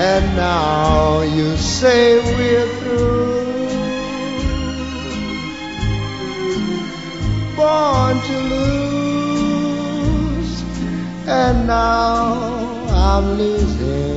[0.10, 3.46] and now you say we're through.
[7.56, 10.54] Born to lose,
[11.28, 12.34] and now
[12.90, 14.17] I'm losing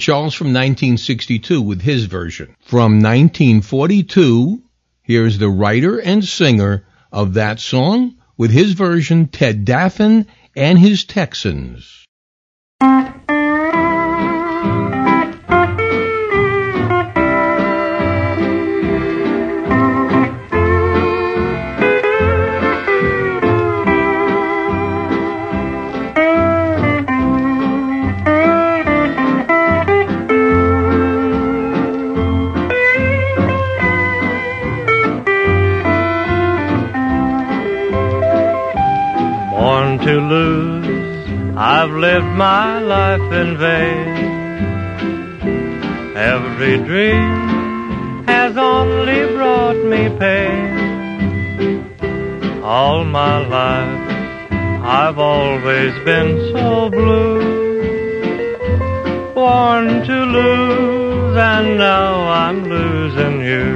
[0.00, 2.56] Charles from 1962 with his version.
[2.60, 4.62] From 1942,
[5.02, 11.04] here's the writer and singer of that song with his version, Ted Daffan and his
[11.04, 12.06] Texans.
[40.10, 44.08] To lose, I've lived my life in vain.
[46.16, 50.68] Every dream has only brought me pain.
[52.64, 54.00] All my life,
[54.98, 57.38] I've always been so blue.
[59.32, 62.12] Born to lose, and now
[62.44, 63.68] I'm losing you.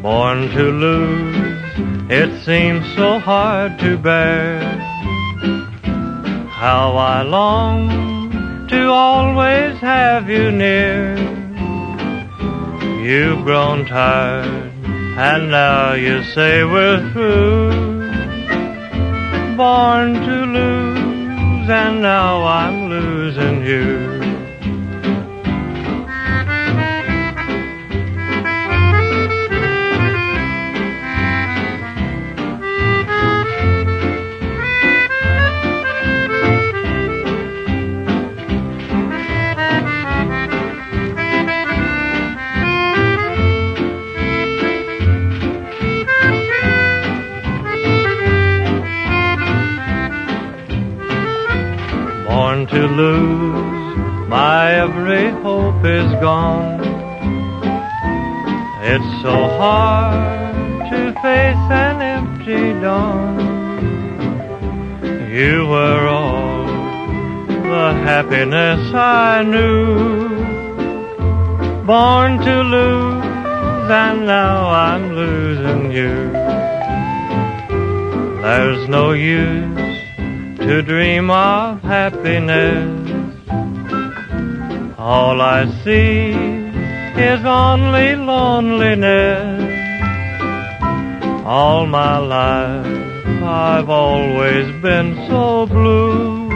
[0.00, 1.35] Born to lose.
[2.08, 4.60] It seems so hard to bear
[6.50, 11.16] how I long to always have you near.
[13.02, 14.72] You've grown tired,
[15.18, 18.06] and now you say we're through.
[19.56, 24.15] Born to lose, and now I'm losing you.
[52.96, 54.28] Lose.
[54.28, 56.80] My every hope is gone.
[58.82, 63.36] It's so hard to face an empty dawn.
[65.30, 66.64] You were all
[67.46, 70.28] the happiness I knew.
[71.84, 76.32] Born to lose, and now I'm losing you.
[78.42, 79.75] There's no use
[80.66, 82.90] to dream of happiness.
[84.98, 89.62] All I see is only loneliness.
[91.46, 92.84] All my life
[93.44, 96.48] I've always been so blue.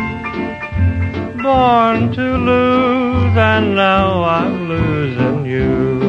[1.41, 6.01] Born to lose, and now I'm losing you.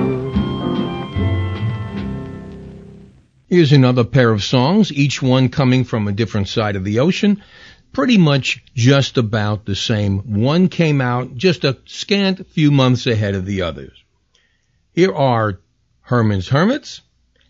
[3.47, 7.43] Here's another pair of songs, each one coming from a different side of the ocean,
[7.91, 10.41] pretty much just about the same.
[10.41, 14.03] One came out just a scant few months ahead of the others.
[14.93, 15.59] Here are
[16.01, 17.01] Herman's Hermits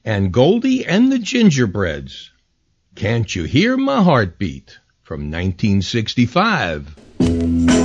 [0.03, 2.31] and Goldie and the Gingerbreads.
[2.95, 4.77] Can't you hear my heartbeat?
[5.03, 7.80] From 1965.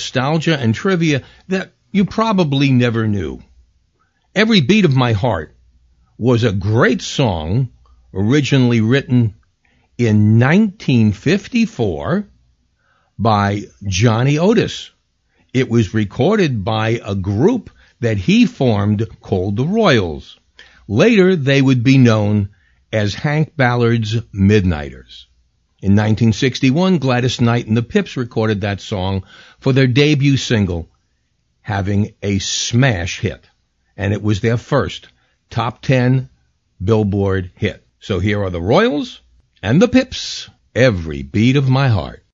[0.00, 3.42] nostalgia and trivia that you probably never knew.
[4.34, 5.54] Every Beat of My Heart
[6.16, 7.68] was a great song
[8.14, 9.34] originally written
[9.98, 12.26] in 1954
[13.18, 14.90] by Johnny Otis.
[15.52, 17.68] It was recorded by a group
[18.00, 20.38] that he formed called the Royals.
[20.88, 22.48] Later, they would be known
[22.90, 25.26] as Hank Ballard's Midnighters.
[25.82, 29.24] In 1961, Gladys Knight and the Pips recorded that song
[29.60, 30.88] for their debut single,
[31.62, 33.44] having a smash hit.
[33.96, 35.08] And it was their first
[35.50, 36.28] top 10
[36.82, 37.86] Billboard hit.
[38.00, 39.20] So here are the Royals
[39.62, 42.24] and the Pips, every beat of my heart.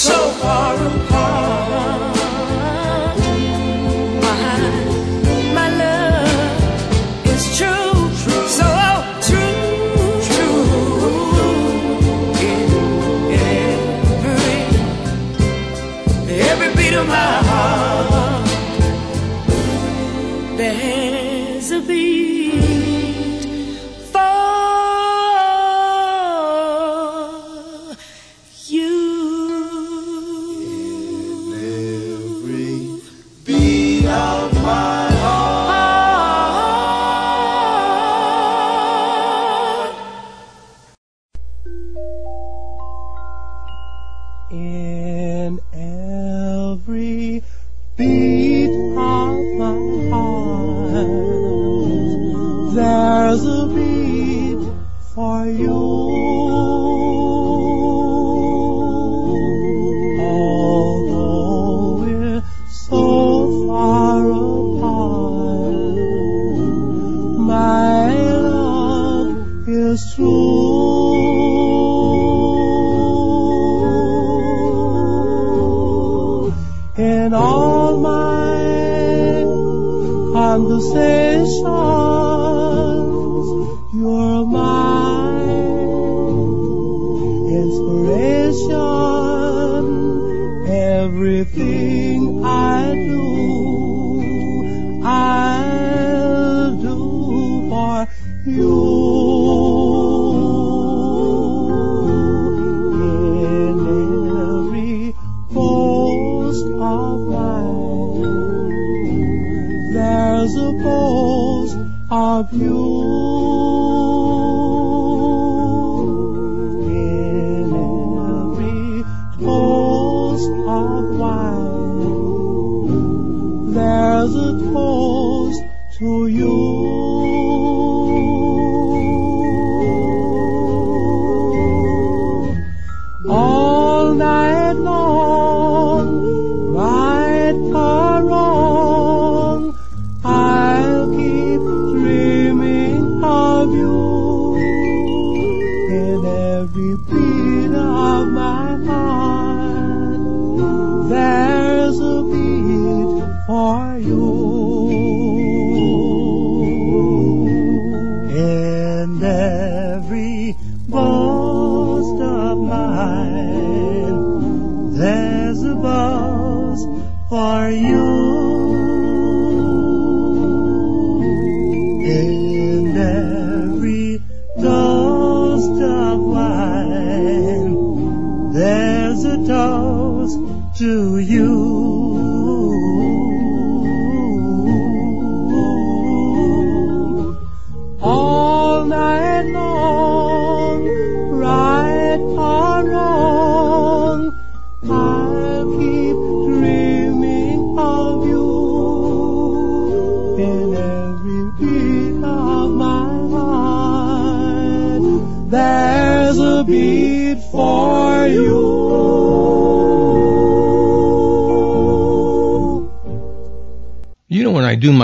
[0.00, 1.89] so far apart.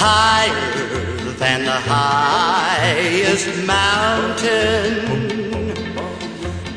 [0.08, 5.26] higher than the highest mountain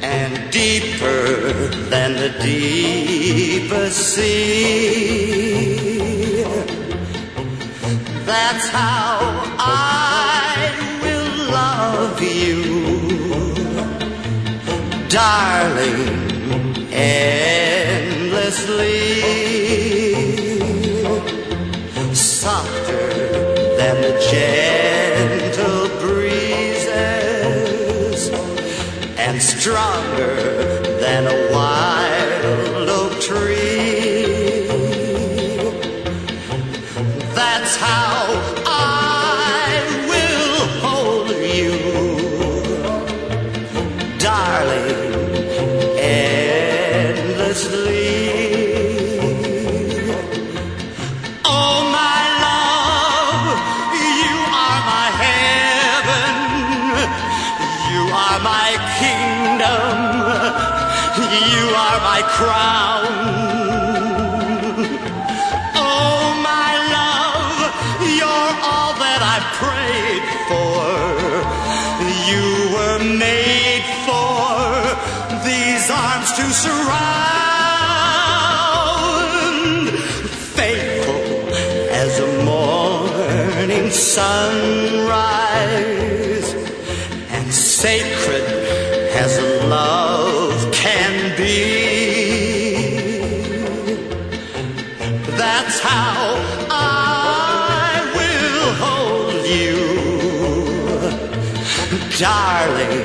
[0.02, 5.97] and deeper than the deepest sea.
[8.28, 9.18] That's how
[9.58, 10.70] I
[11.02, 12.60] will love you,
[15.08, 18.12] darling, endlessly.
[22.12, 23.08] Softer
[23.78, 27.00] than the gentle breezes.
[29.16, 30.34] And stronger
[31.00, 31.57] than a
[62.40, 62.87] are
[102.18, 102.97] darling,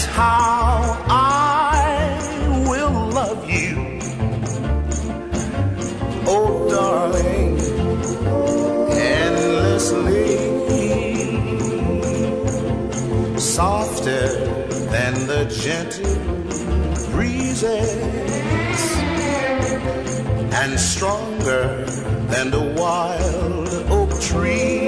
[0.00, 3.98] That's how I will love you.
[6.26, 7.58] Oh, darling,
[8.96, 10.38] endlessly
[13.38, 14.28] softer
[14.88, 16.16] than the gentle
[17.12, 17.90] breezes
[20.54, 21.84] and stronger
[22.32, 24.79] than the wild oak tree.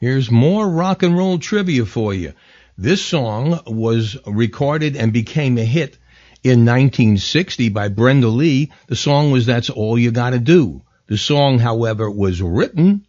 [0.00, 2.32] Here's more rock and roll trivia for you.
[2.76, 5.98] This song was recorded and became a hit
[6.44, 8.70] in 1960 by Brenda Lee.
[8.86, 10.82] The song was That's All You Gotta Do.
[11.08, 13.06] The song, however, was written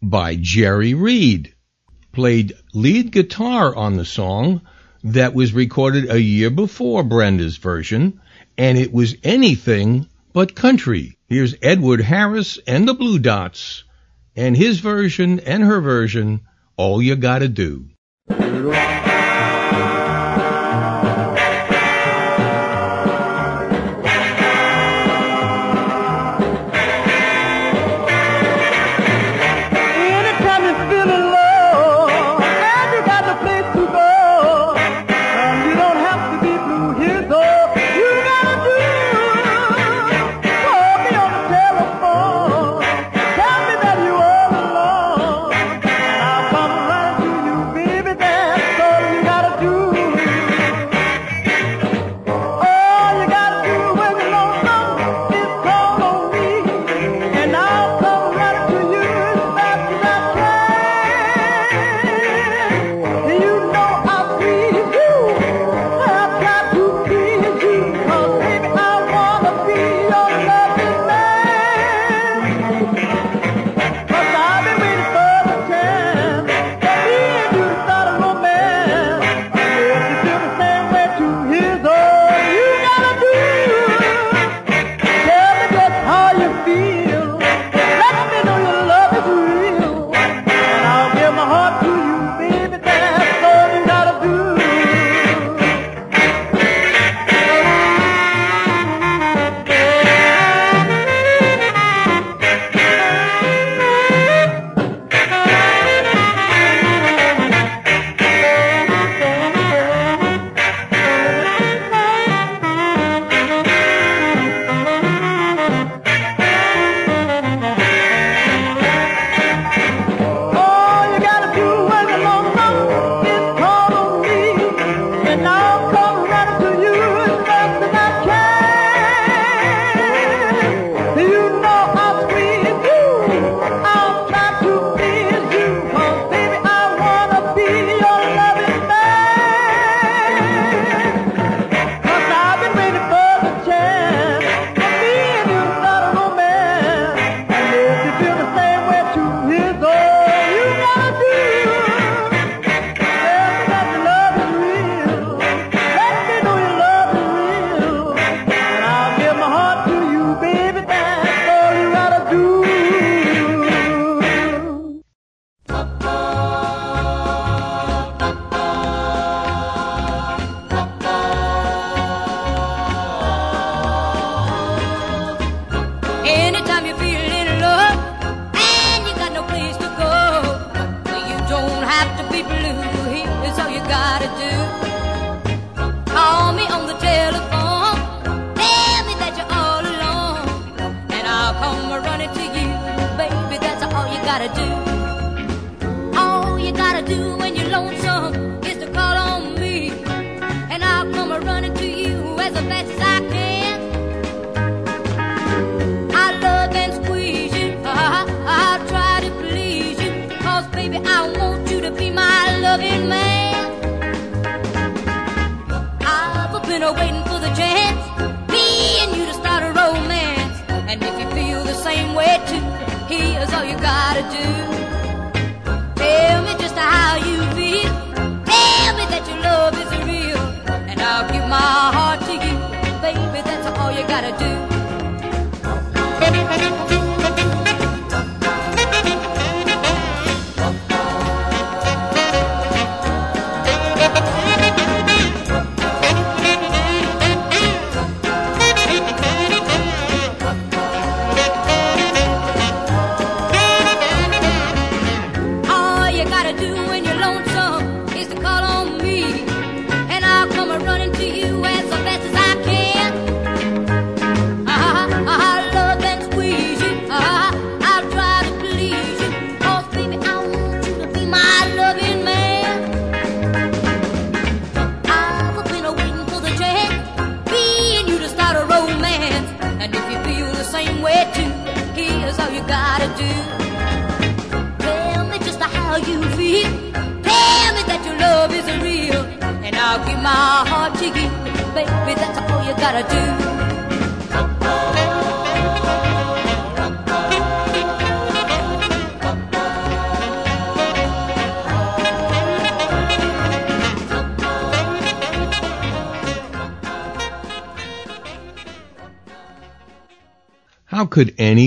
[0.00, 1.52] by Jerry Reed.
[2.10, 4.62] Played lead guitar on the song
[5.02, 8.18] that was recorded a year before Brenda's version,
[8.56, 11.18] and it was anything but country.
[11.28, 13.84] Here's Edward Harris and the Blue Dots,
[14.36, 16.40] and his version and her version,
[16.76, 17.88] All You Gotta Do.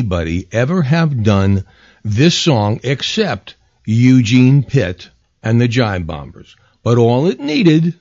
[0.07, 1.65] anybody ever have done
[2.01, 3.55] this song except
[3.85, 5.09] Eugene Pitt
[5.43, 6.55] and the Jive Bombers.
[6.81, 7.93] But all it needed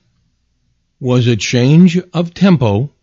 [1.01, 2.93] was a change of tempo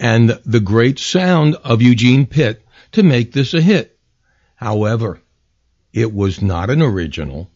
[0.00, 3.96] and the great sound of Eugene Pitt to make this a hit.
[4.56, 5.20] However,
[5.92, 7.48] it was not an original,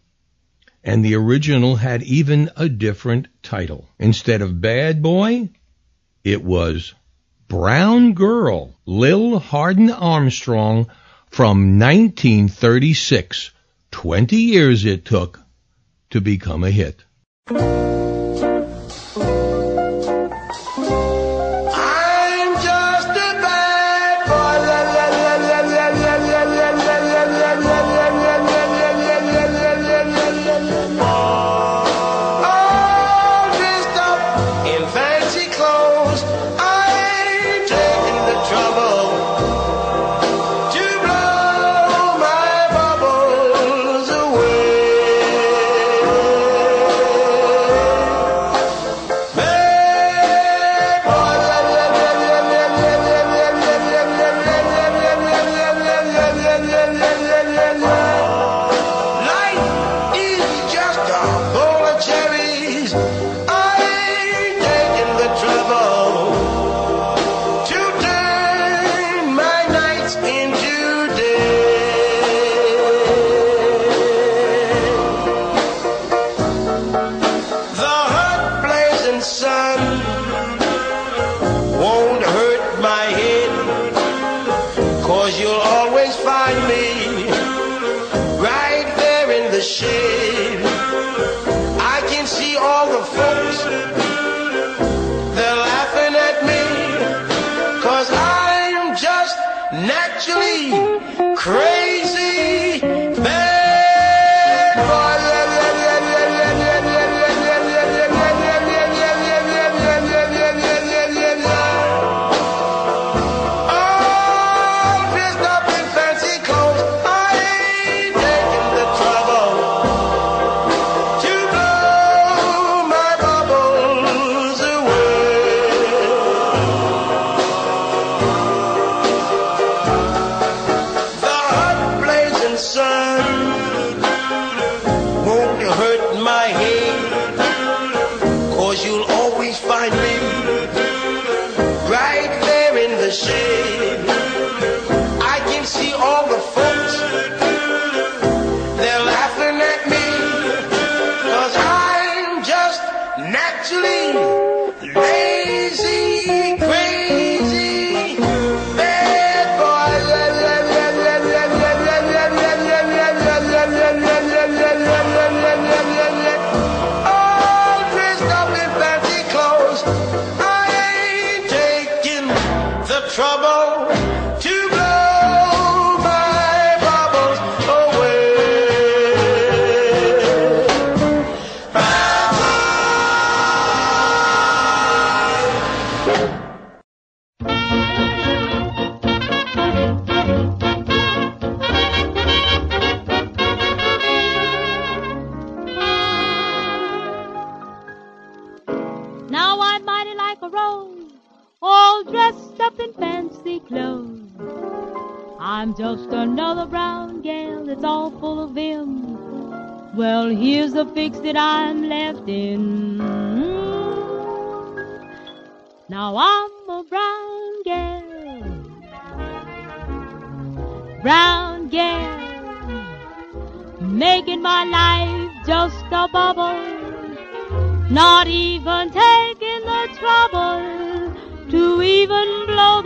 [0.85, 3.89] and the original had even a different title.
[3.99, 5.49] Instead of Bad Boy,
[6.23, 6.95] it was
[7.49, 10.89] Brown Girl, Lil Hardin Armstrong,
[11.31, 13.53] from 1936.
[13.93, 15.41] 20 years it took
[16.11, 17.05] to become a hit.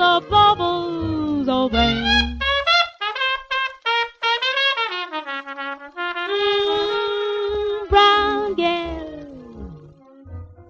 [0.01, 1.95] The bubbles away.
[6.31, 8.57] Mm, brown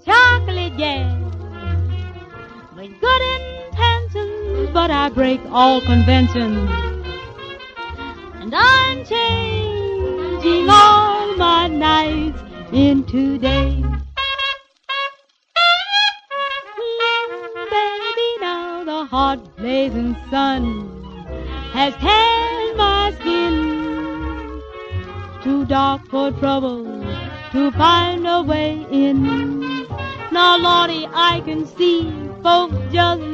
[0.05, 0.75] chocolate
[2.75, 6.69] with good intentions, but I break all conventions.
[8.41, 12.43] And I'm changing all my nights
[12.73, 13.80] into days.
[26.39, 26.85] Trouble
[27.53, 29.23] to find a way in.
[30.33, 32.13] Now, Lordy, I can see
[32.43, 33.30] folks just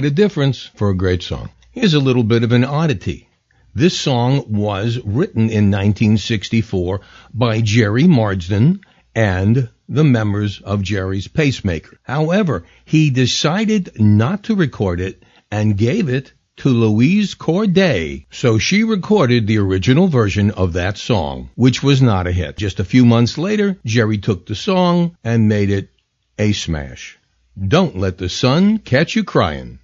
[0.00, 1.50] quite a difference for a great song.
[1.72, 3.28] Here's a little bit of an oddity.
[3.74, 7.02] This song was written in 1964
[7.34, 8.80] by Gerry Marsden
[9.14, 11.98] and the members of Gerry's Pacemaker.
[12.02, 18.22] However, he decided not to record it and gave it to Louise Cordet.
[18.30, 22.56] So she recorded the original version of that song, which was not a hit.
[22.56, 25.90] Just a few months later, Gerry took the song and made it
[26.38, 27.18] a smash.
[27.58, 29.78] Don't let the sun catch you crying.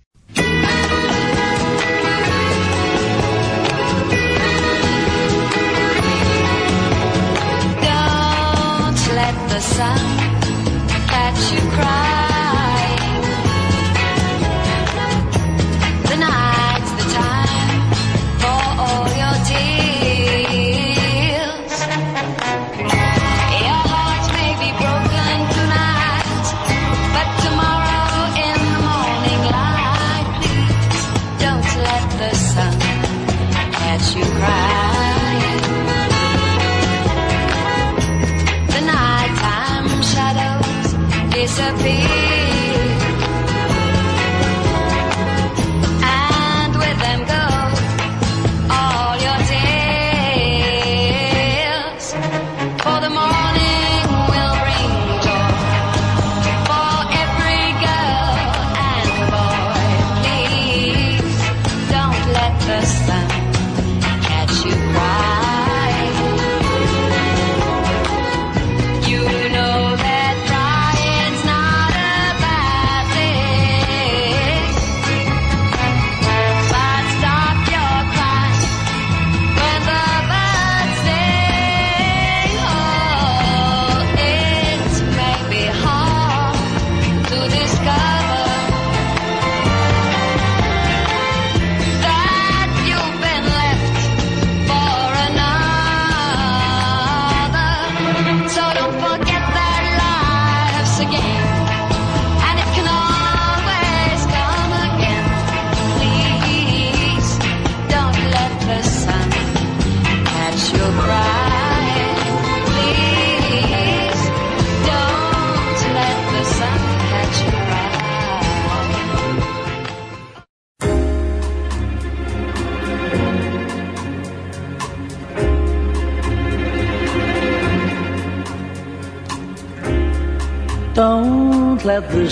[9.76, 10.25] Sun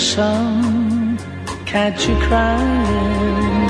[0.05, 1.18] sun
[1.64, 3.64] catch you crying.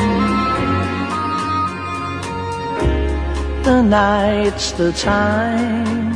[3.62, 6.12] The night's the time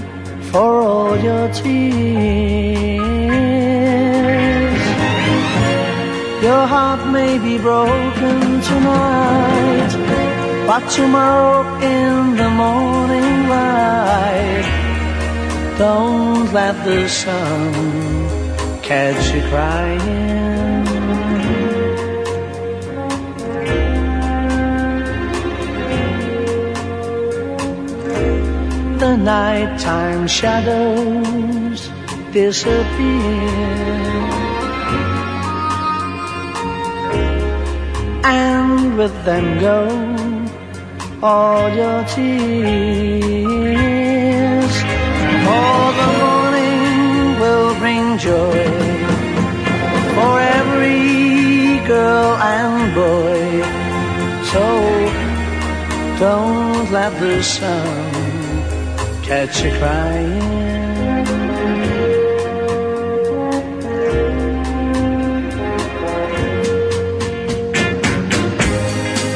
[0.51, 2.99] for all your tears.
[6.43, 8.41] Your heart may be broken
[8.71, 9.93] tonight,
[10.67, 11.63] but tomorrow
[11.95, 14.67] in the morning light,
[15.79, 18.28] don't let the sun
[18.89, 20.85] catch you crying.
[28.99, 31.91] The nighttime shadows
[32.33, 33.45] disappear.
[38.25, 39.81] And with them go
[41.23, 43.98] all your tears.
[48.19, 48.65] Will joy
[50.15, 53.63] for every girl and boy.
[54.51, 54.65] So
[56.19, 58.13] don't let the sun
[59.23, 60.59] catch you crying.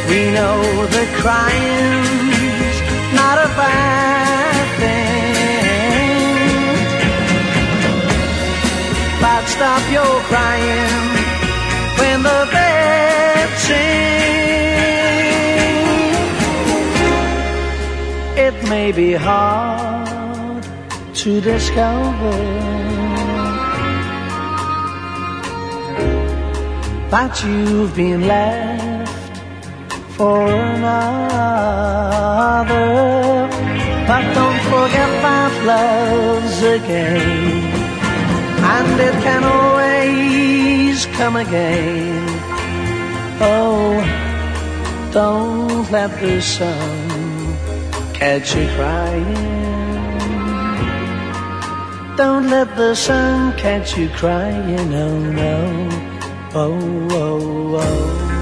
[0.08, 2.01] We know that crying's
[9.62, 11.02] stop your crying
[11.98, 14.02] when the birds sing.
[18.46, 20.62] It may be hard
[21.20, 22.38] to discover.
[27.12, 29.34] that you've been left
[30.16, 30.40] for
[30.74, 31.02] another.
[34.08, 37.51] But don't forget that love's a game,
[38.82, 42.26] and it can always come again.
[43.40, 44.00] Oh,
[45.12, 47.56] don't let the sun
[48.14, 49.62] catch you crying.
[52.16, 54.94] Don't let the sun catch you crying.
[54.94, 55.88] Oh no,
[56.54, 58.32] oh oh oh.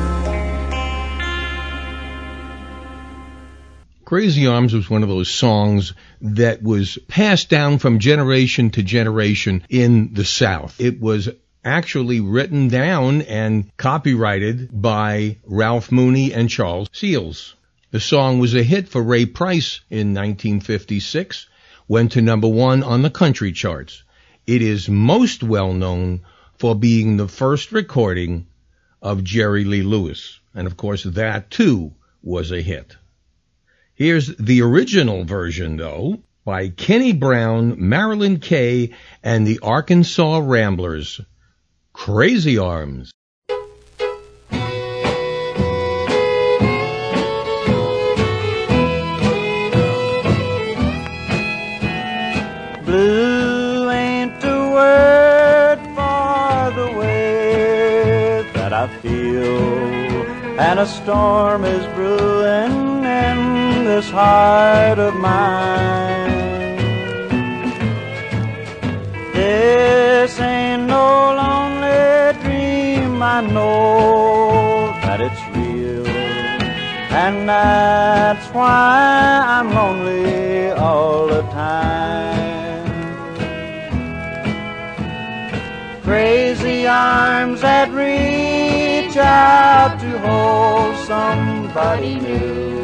[4.04, 9.64] Crazy Arms was one of those songs that was passed down from generation to generation
[9.68, 10.80] in the South.
[10.80, 11.28] It was
[11.64, 17.54] actually written down and copyrighted by Ralph Mooney and Charles Seals.
[17.90, 21.46] The song was a hit for Ray Price in 1956,
[21.88, 24.04] went to number one on the country charts.
[24.46, 26.20] It is most well known
[26.56, 28.46] for being the first recording
[29.02, 30.38] of Jerry Lee Lewis.
[30.54, 31.92] And of course, that too
[32.22, 32.96] was a hit.
[34.00, 41.20] Here's the original version, though, by Kenny Brown, Marilyn Kay, and the Arkansas Ramblers.
[41.92, 43.12] Crazy Arms.
[52.86, 60.58] Blue ain't word for the way that I feel.
[60.58, 62.79] And a storm is brewing
[63.84, 66.30] this heart of mine.
[69.32, 76.06] This ain't no lonely dream, I know that it's real.
[77.24, 82.90] And that's why I'm lonely all the time.
[86.02, 92.79] Crazy arms that reach out to hold somebody new.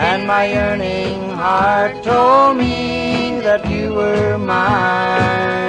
[0.00, 5.60] And my yearning heart told me that you were mine.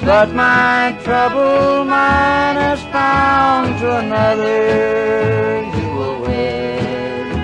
[0.00, 7.36] But my troubled mind has found to another you will wed.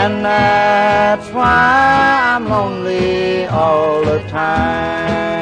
[0.00, 5.37] And that's why I'm lonely all the time.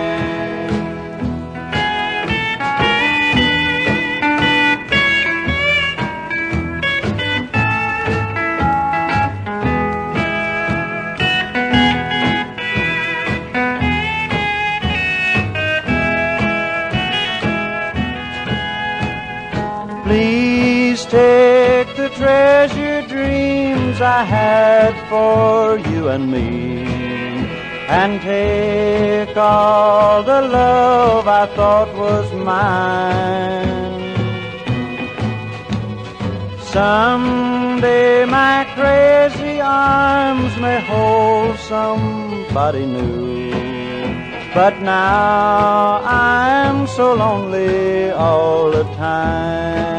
[24.01, 26.85] I had for you and me.
[27.89, 33.57] And take all the love I thought was mine.
[36.61, 43.51] Someday my crazy arms may hold somebody new.
[44.53, 49.96] But now I'm so lonely all the time.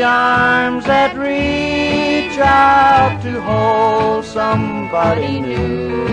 [0.00, 6.06] Crazy arms that reach out to hold somebody new.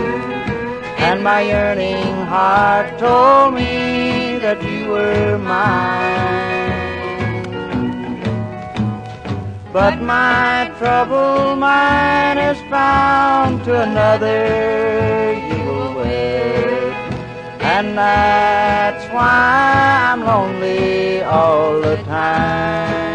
[0.98, 6.68] And my yearning heart told me that you were mine.
[9.72, 16.92] But my troubled mind is bound to another you will wed.
[17.62, 23.07] And that's why I'm lonely all the time.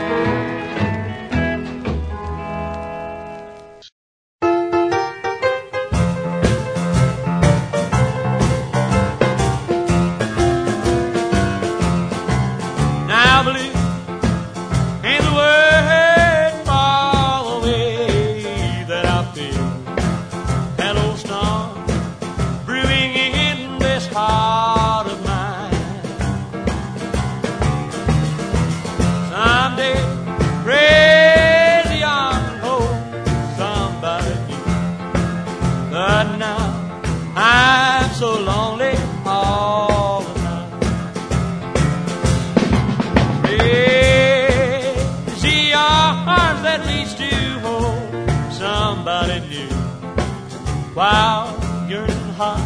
[51.03, 51.51] While
[51.91, 52.63] yearning heart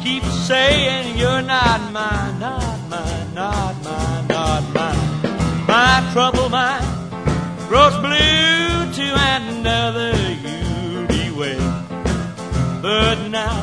[0.00, 5.66] keeps saying you're not mine, not mine, not mine, not mine.
[5.66, 6.86] My troubled mind
[7.66, 10.12] grows blue to another
[10.44, 11.58] you'll be wed.
[12.80, 13.56] But now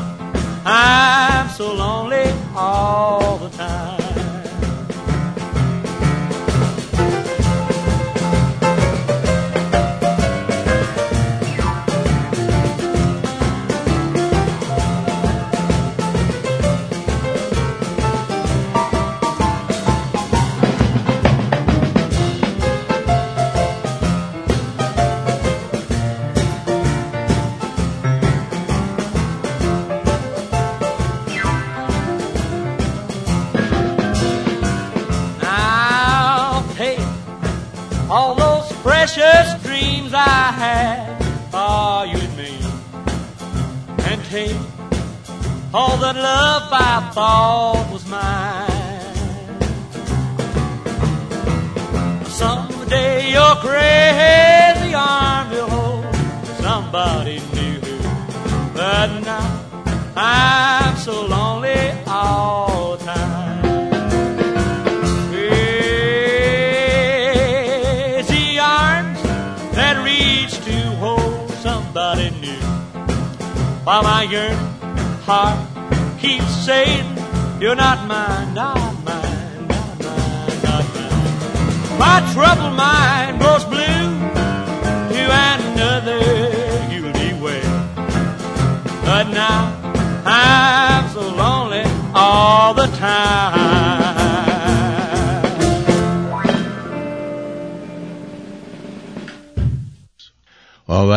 [0.66, 3.51] I'm so lonely all the
[74.02, 74.58] While my yearning
[75.28, 75.60] heart
[76.20, 77.06] keeps saying,
[77.62, 82.00] You're not mine, not mine, not mine, not mine.
[82.00, 84.10] My troubled mind grows blue
[85.14, 86.20] to another
[86.92, 87.64] you'll be wed.
[89.06, 89.70] But now
[90.26, 91.84] I'm so lonely
[92.16, 94.01] all the time.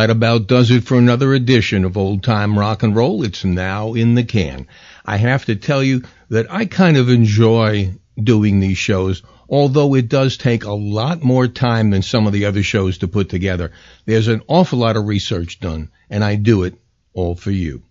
[0.05, 3.23] That about does it for another edition of Old Time Rock and Roll.
[3.23, 4.67] It's now in the can.
[5.03, 10.07] I have to tell you that I kind of enjoy doing these shows, although it
[10.07, 13.71] does take a lot more time than some of the other shows to put together.
[14.05, 16.75] There's an awful lot of research done, and I do it
[17.15, 17.81] all for you.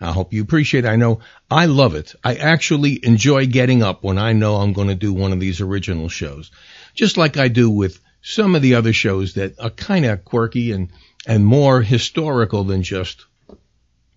[0.00, 0.88] I hope you appreciate it.
[0.88, 2.12] I know I love it.
[2.24, 5.60] I actually enjoy getting up when I know I'm going to do one of these
[5.60, 6.50] original shows.
[6.92, 10.72] Just like I do with some of the other shows that are kind of quirky
[10.72, 10.90] and,
[11.26, 13.24] and more historical than just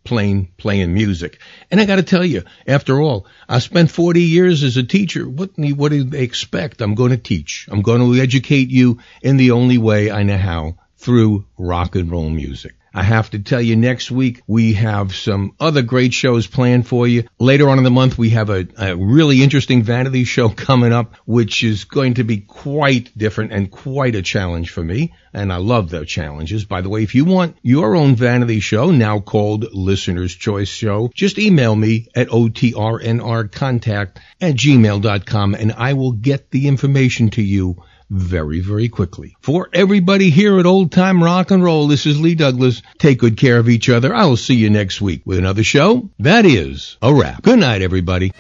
[0.03, 1.40] plain playing music.
[1.69, 5.27] And I got to tell you, after all, I spent 40 years as a teacher.
[5.27, 6.82] What, what do they expect?
[6.82, 7.68] I'm going to teach.
[7.69, 12.10] I'm going to educate you in the only way I know how through rock and
[12.10, 12.76] roll music.
[12.96, 17.06] I have to tell you next week we have some other great shows planned for
[17.06, 17.28] you.
[17.38, 21.16] Later on in the month we have a, a really interesting vanity show coming up
[21.26, 25.14] which is going to be quite different and quite a challenge for me.
[25.34, 26.64] And I love those challenges.
[26.64, 31.12] By the way, if you want your own vanity show, now called Listener's Choice Show,
[31.14, 37.84] just email me at otrnrcontact at gmail.com and I will get the information to you
[38.10, 39.36] very, very quickly.
[39.41, 42.82] For everybody here at Old Time Rock and Roll, this is Lee Douglas.
[42.98, 44.14] Take good care of each other.
[44.14, 46.10] I'll see you next week with another show.
[46.19, 47.41] That is a wrap.
[47.41, 48.32] Good night, everybody.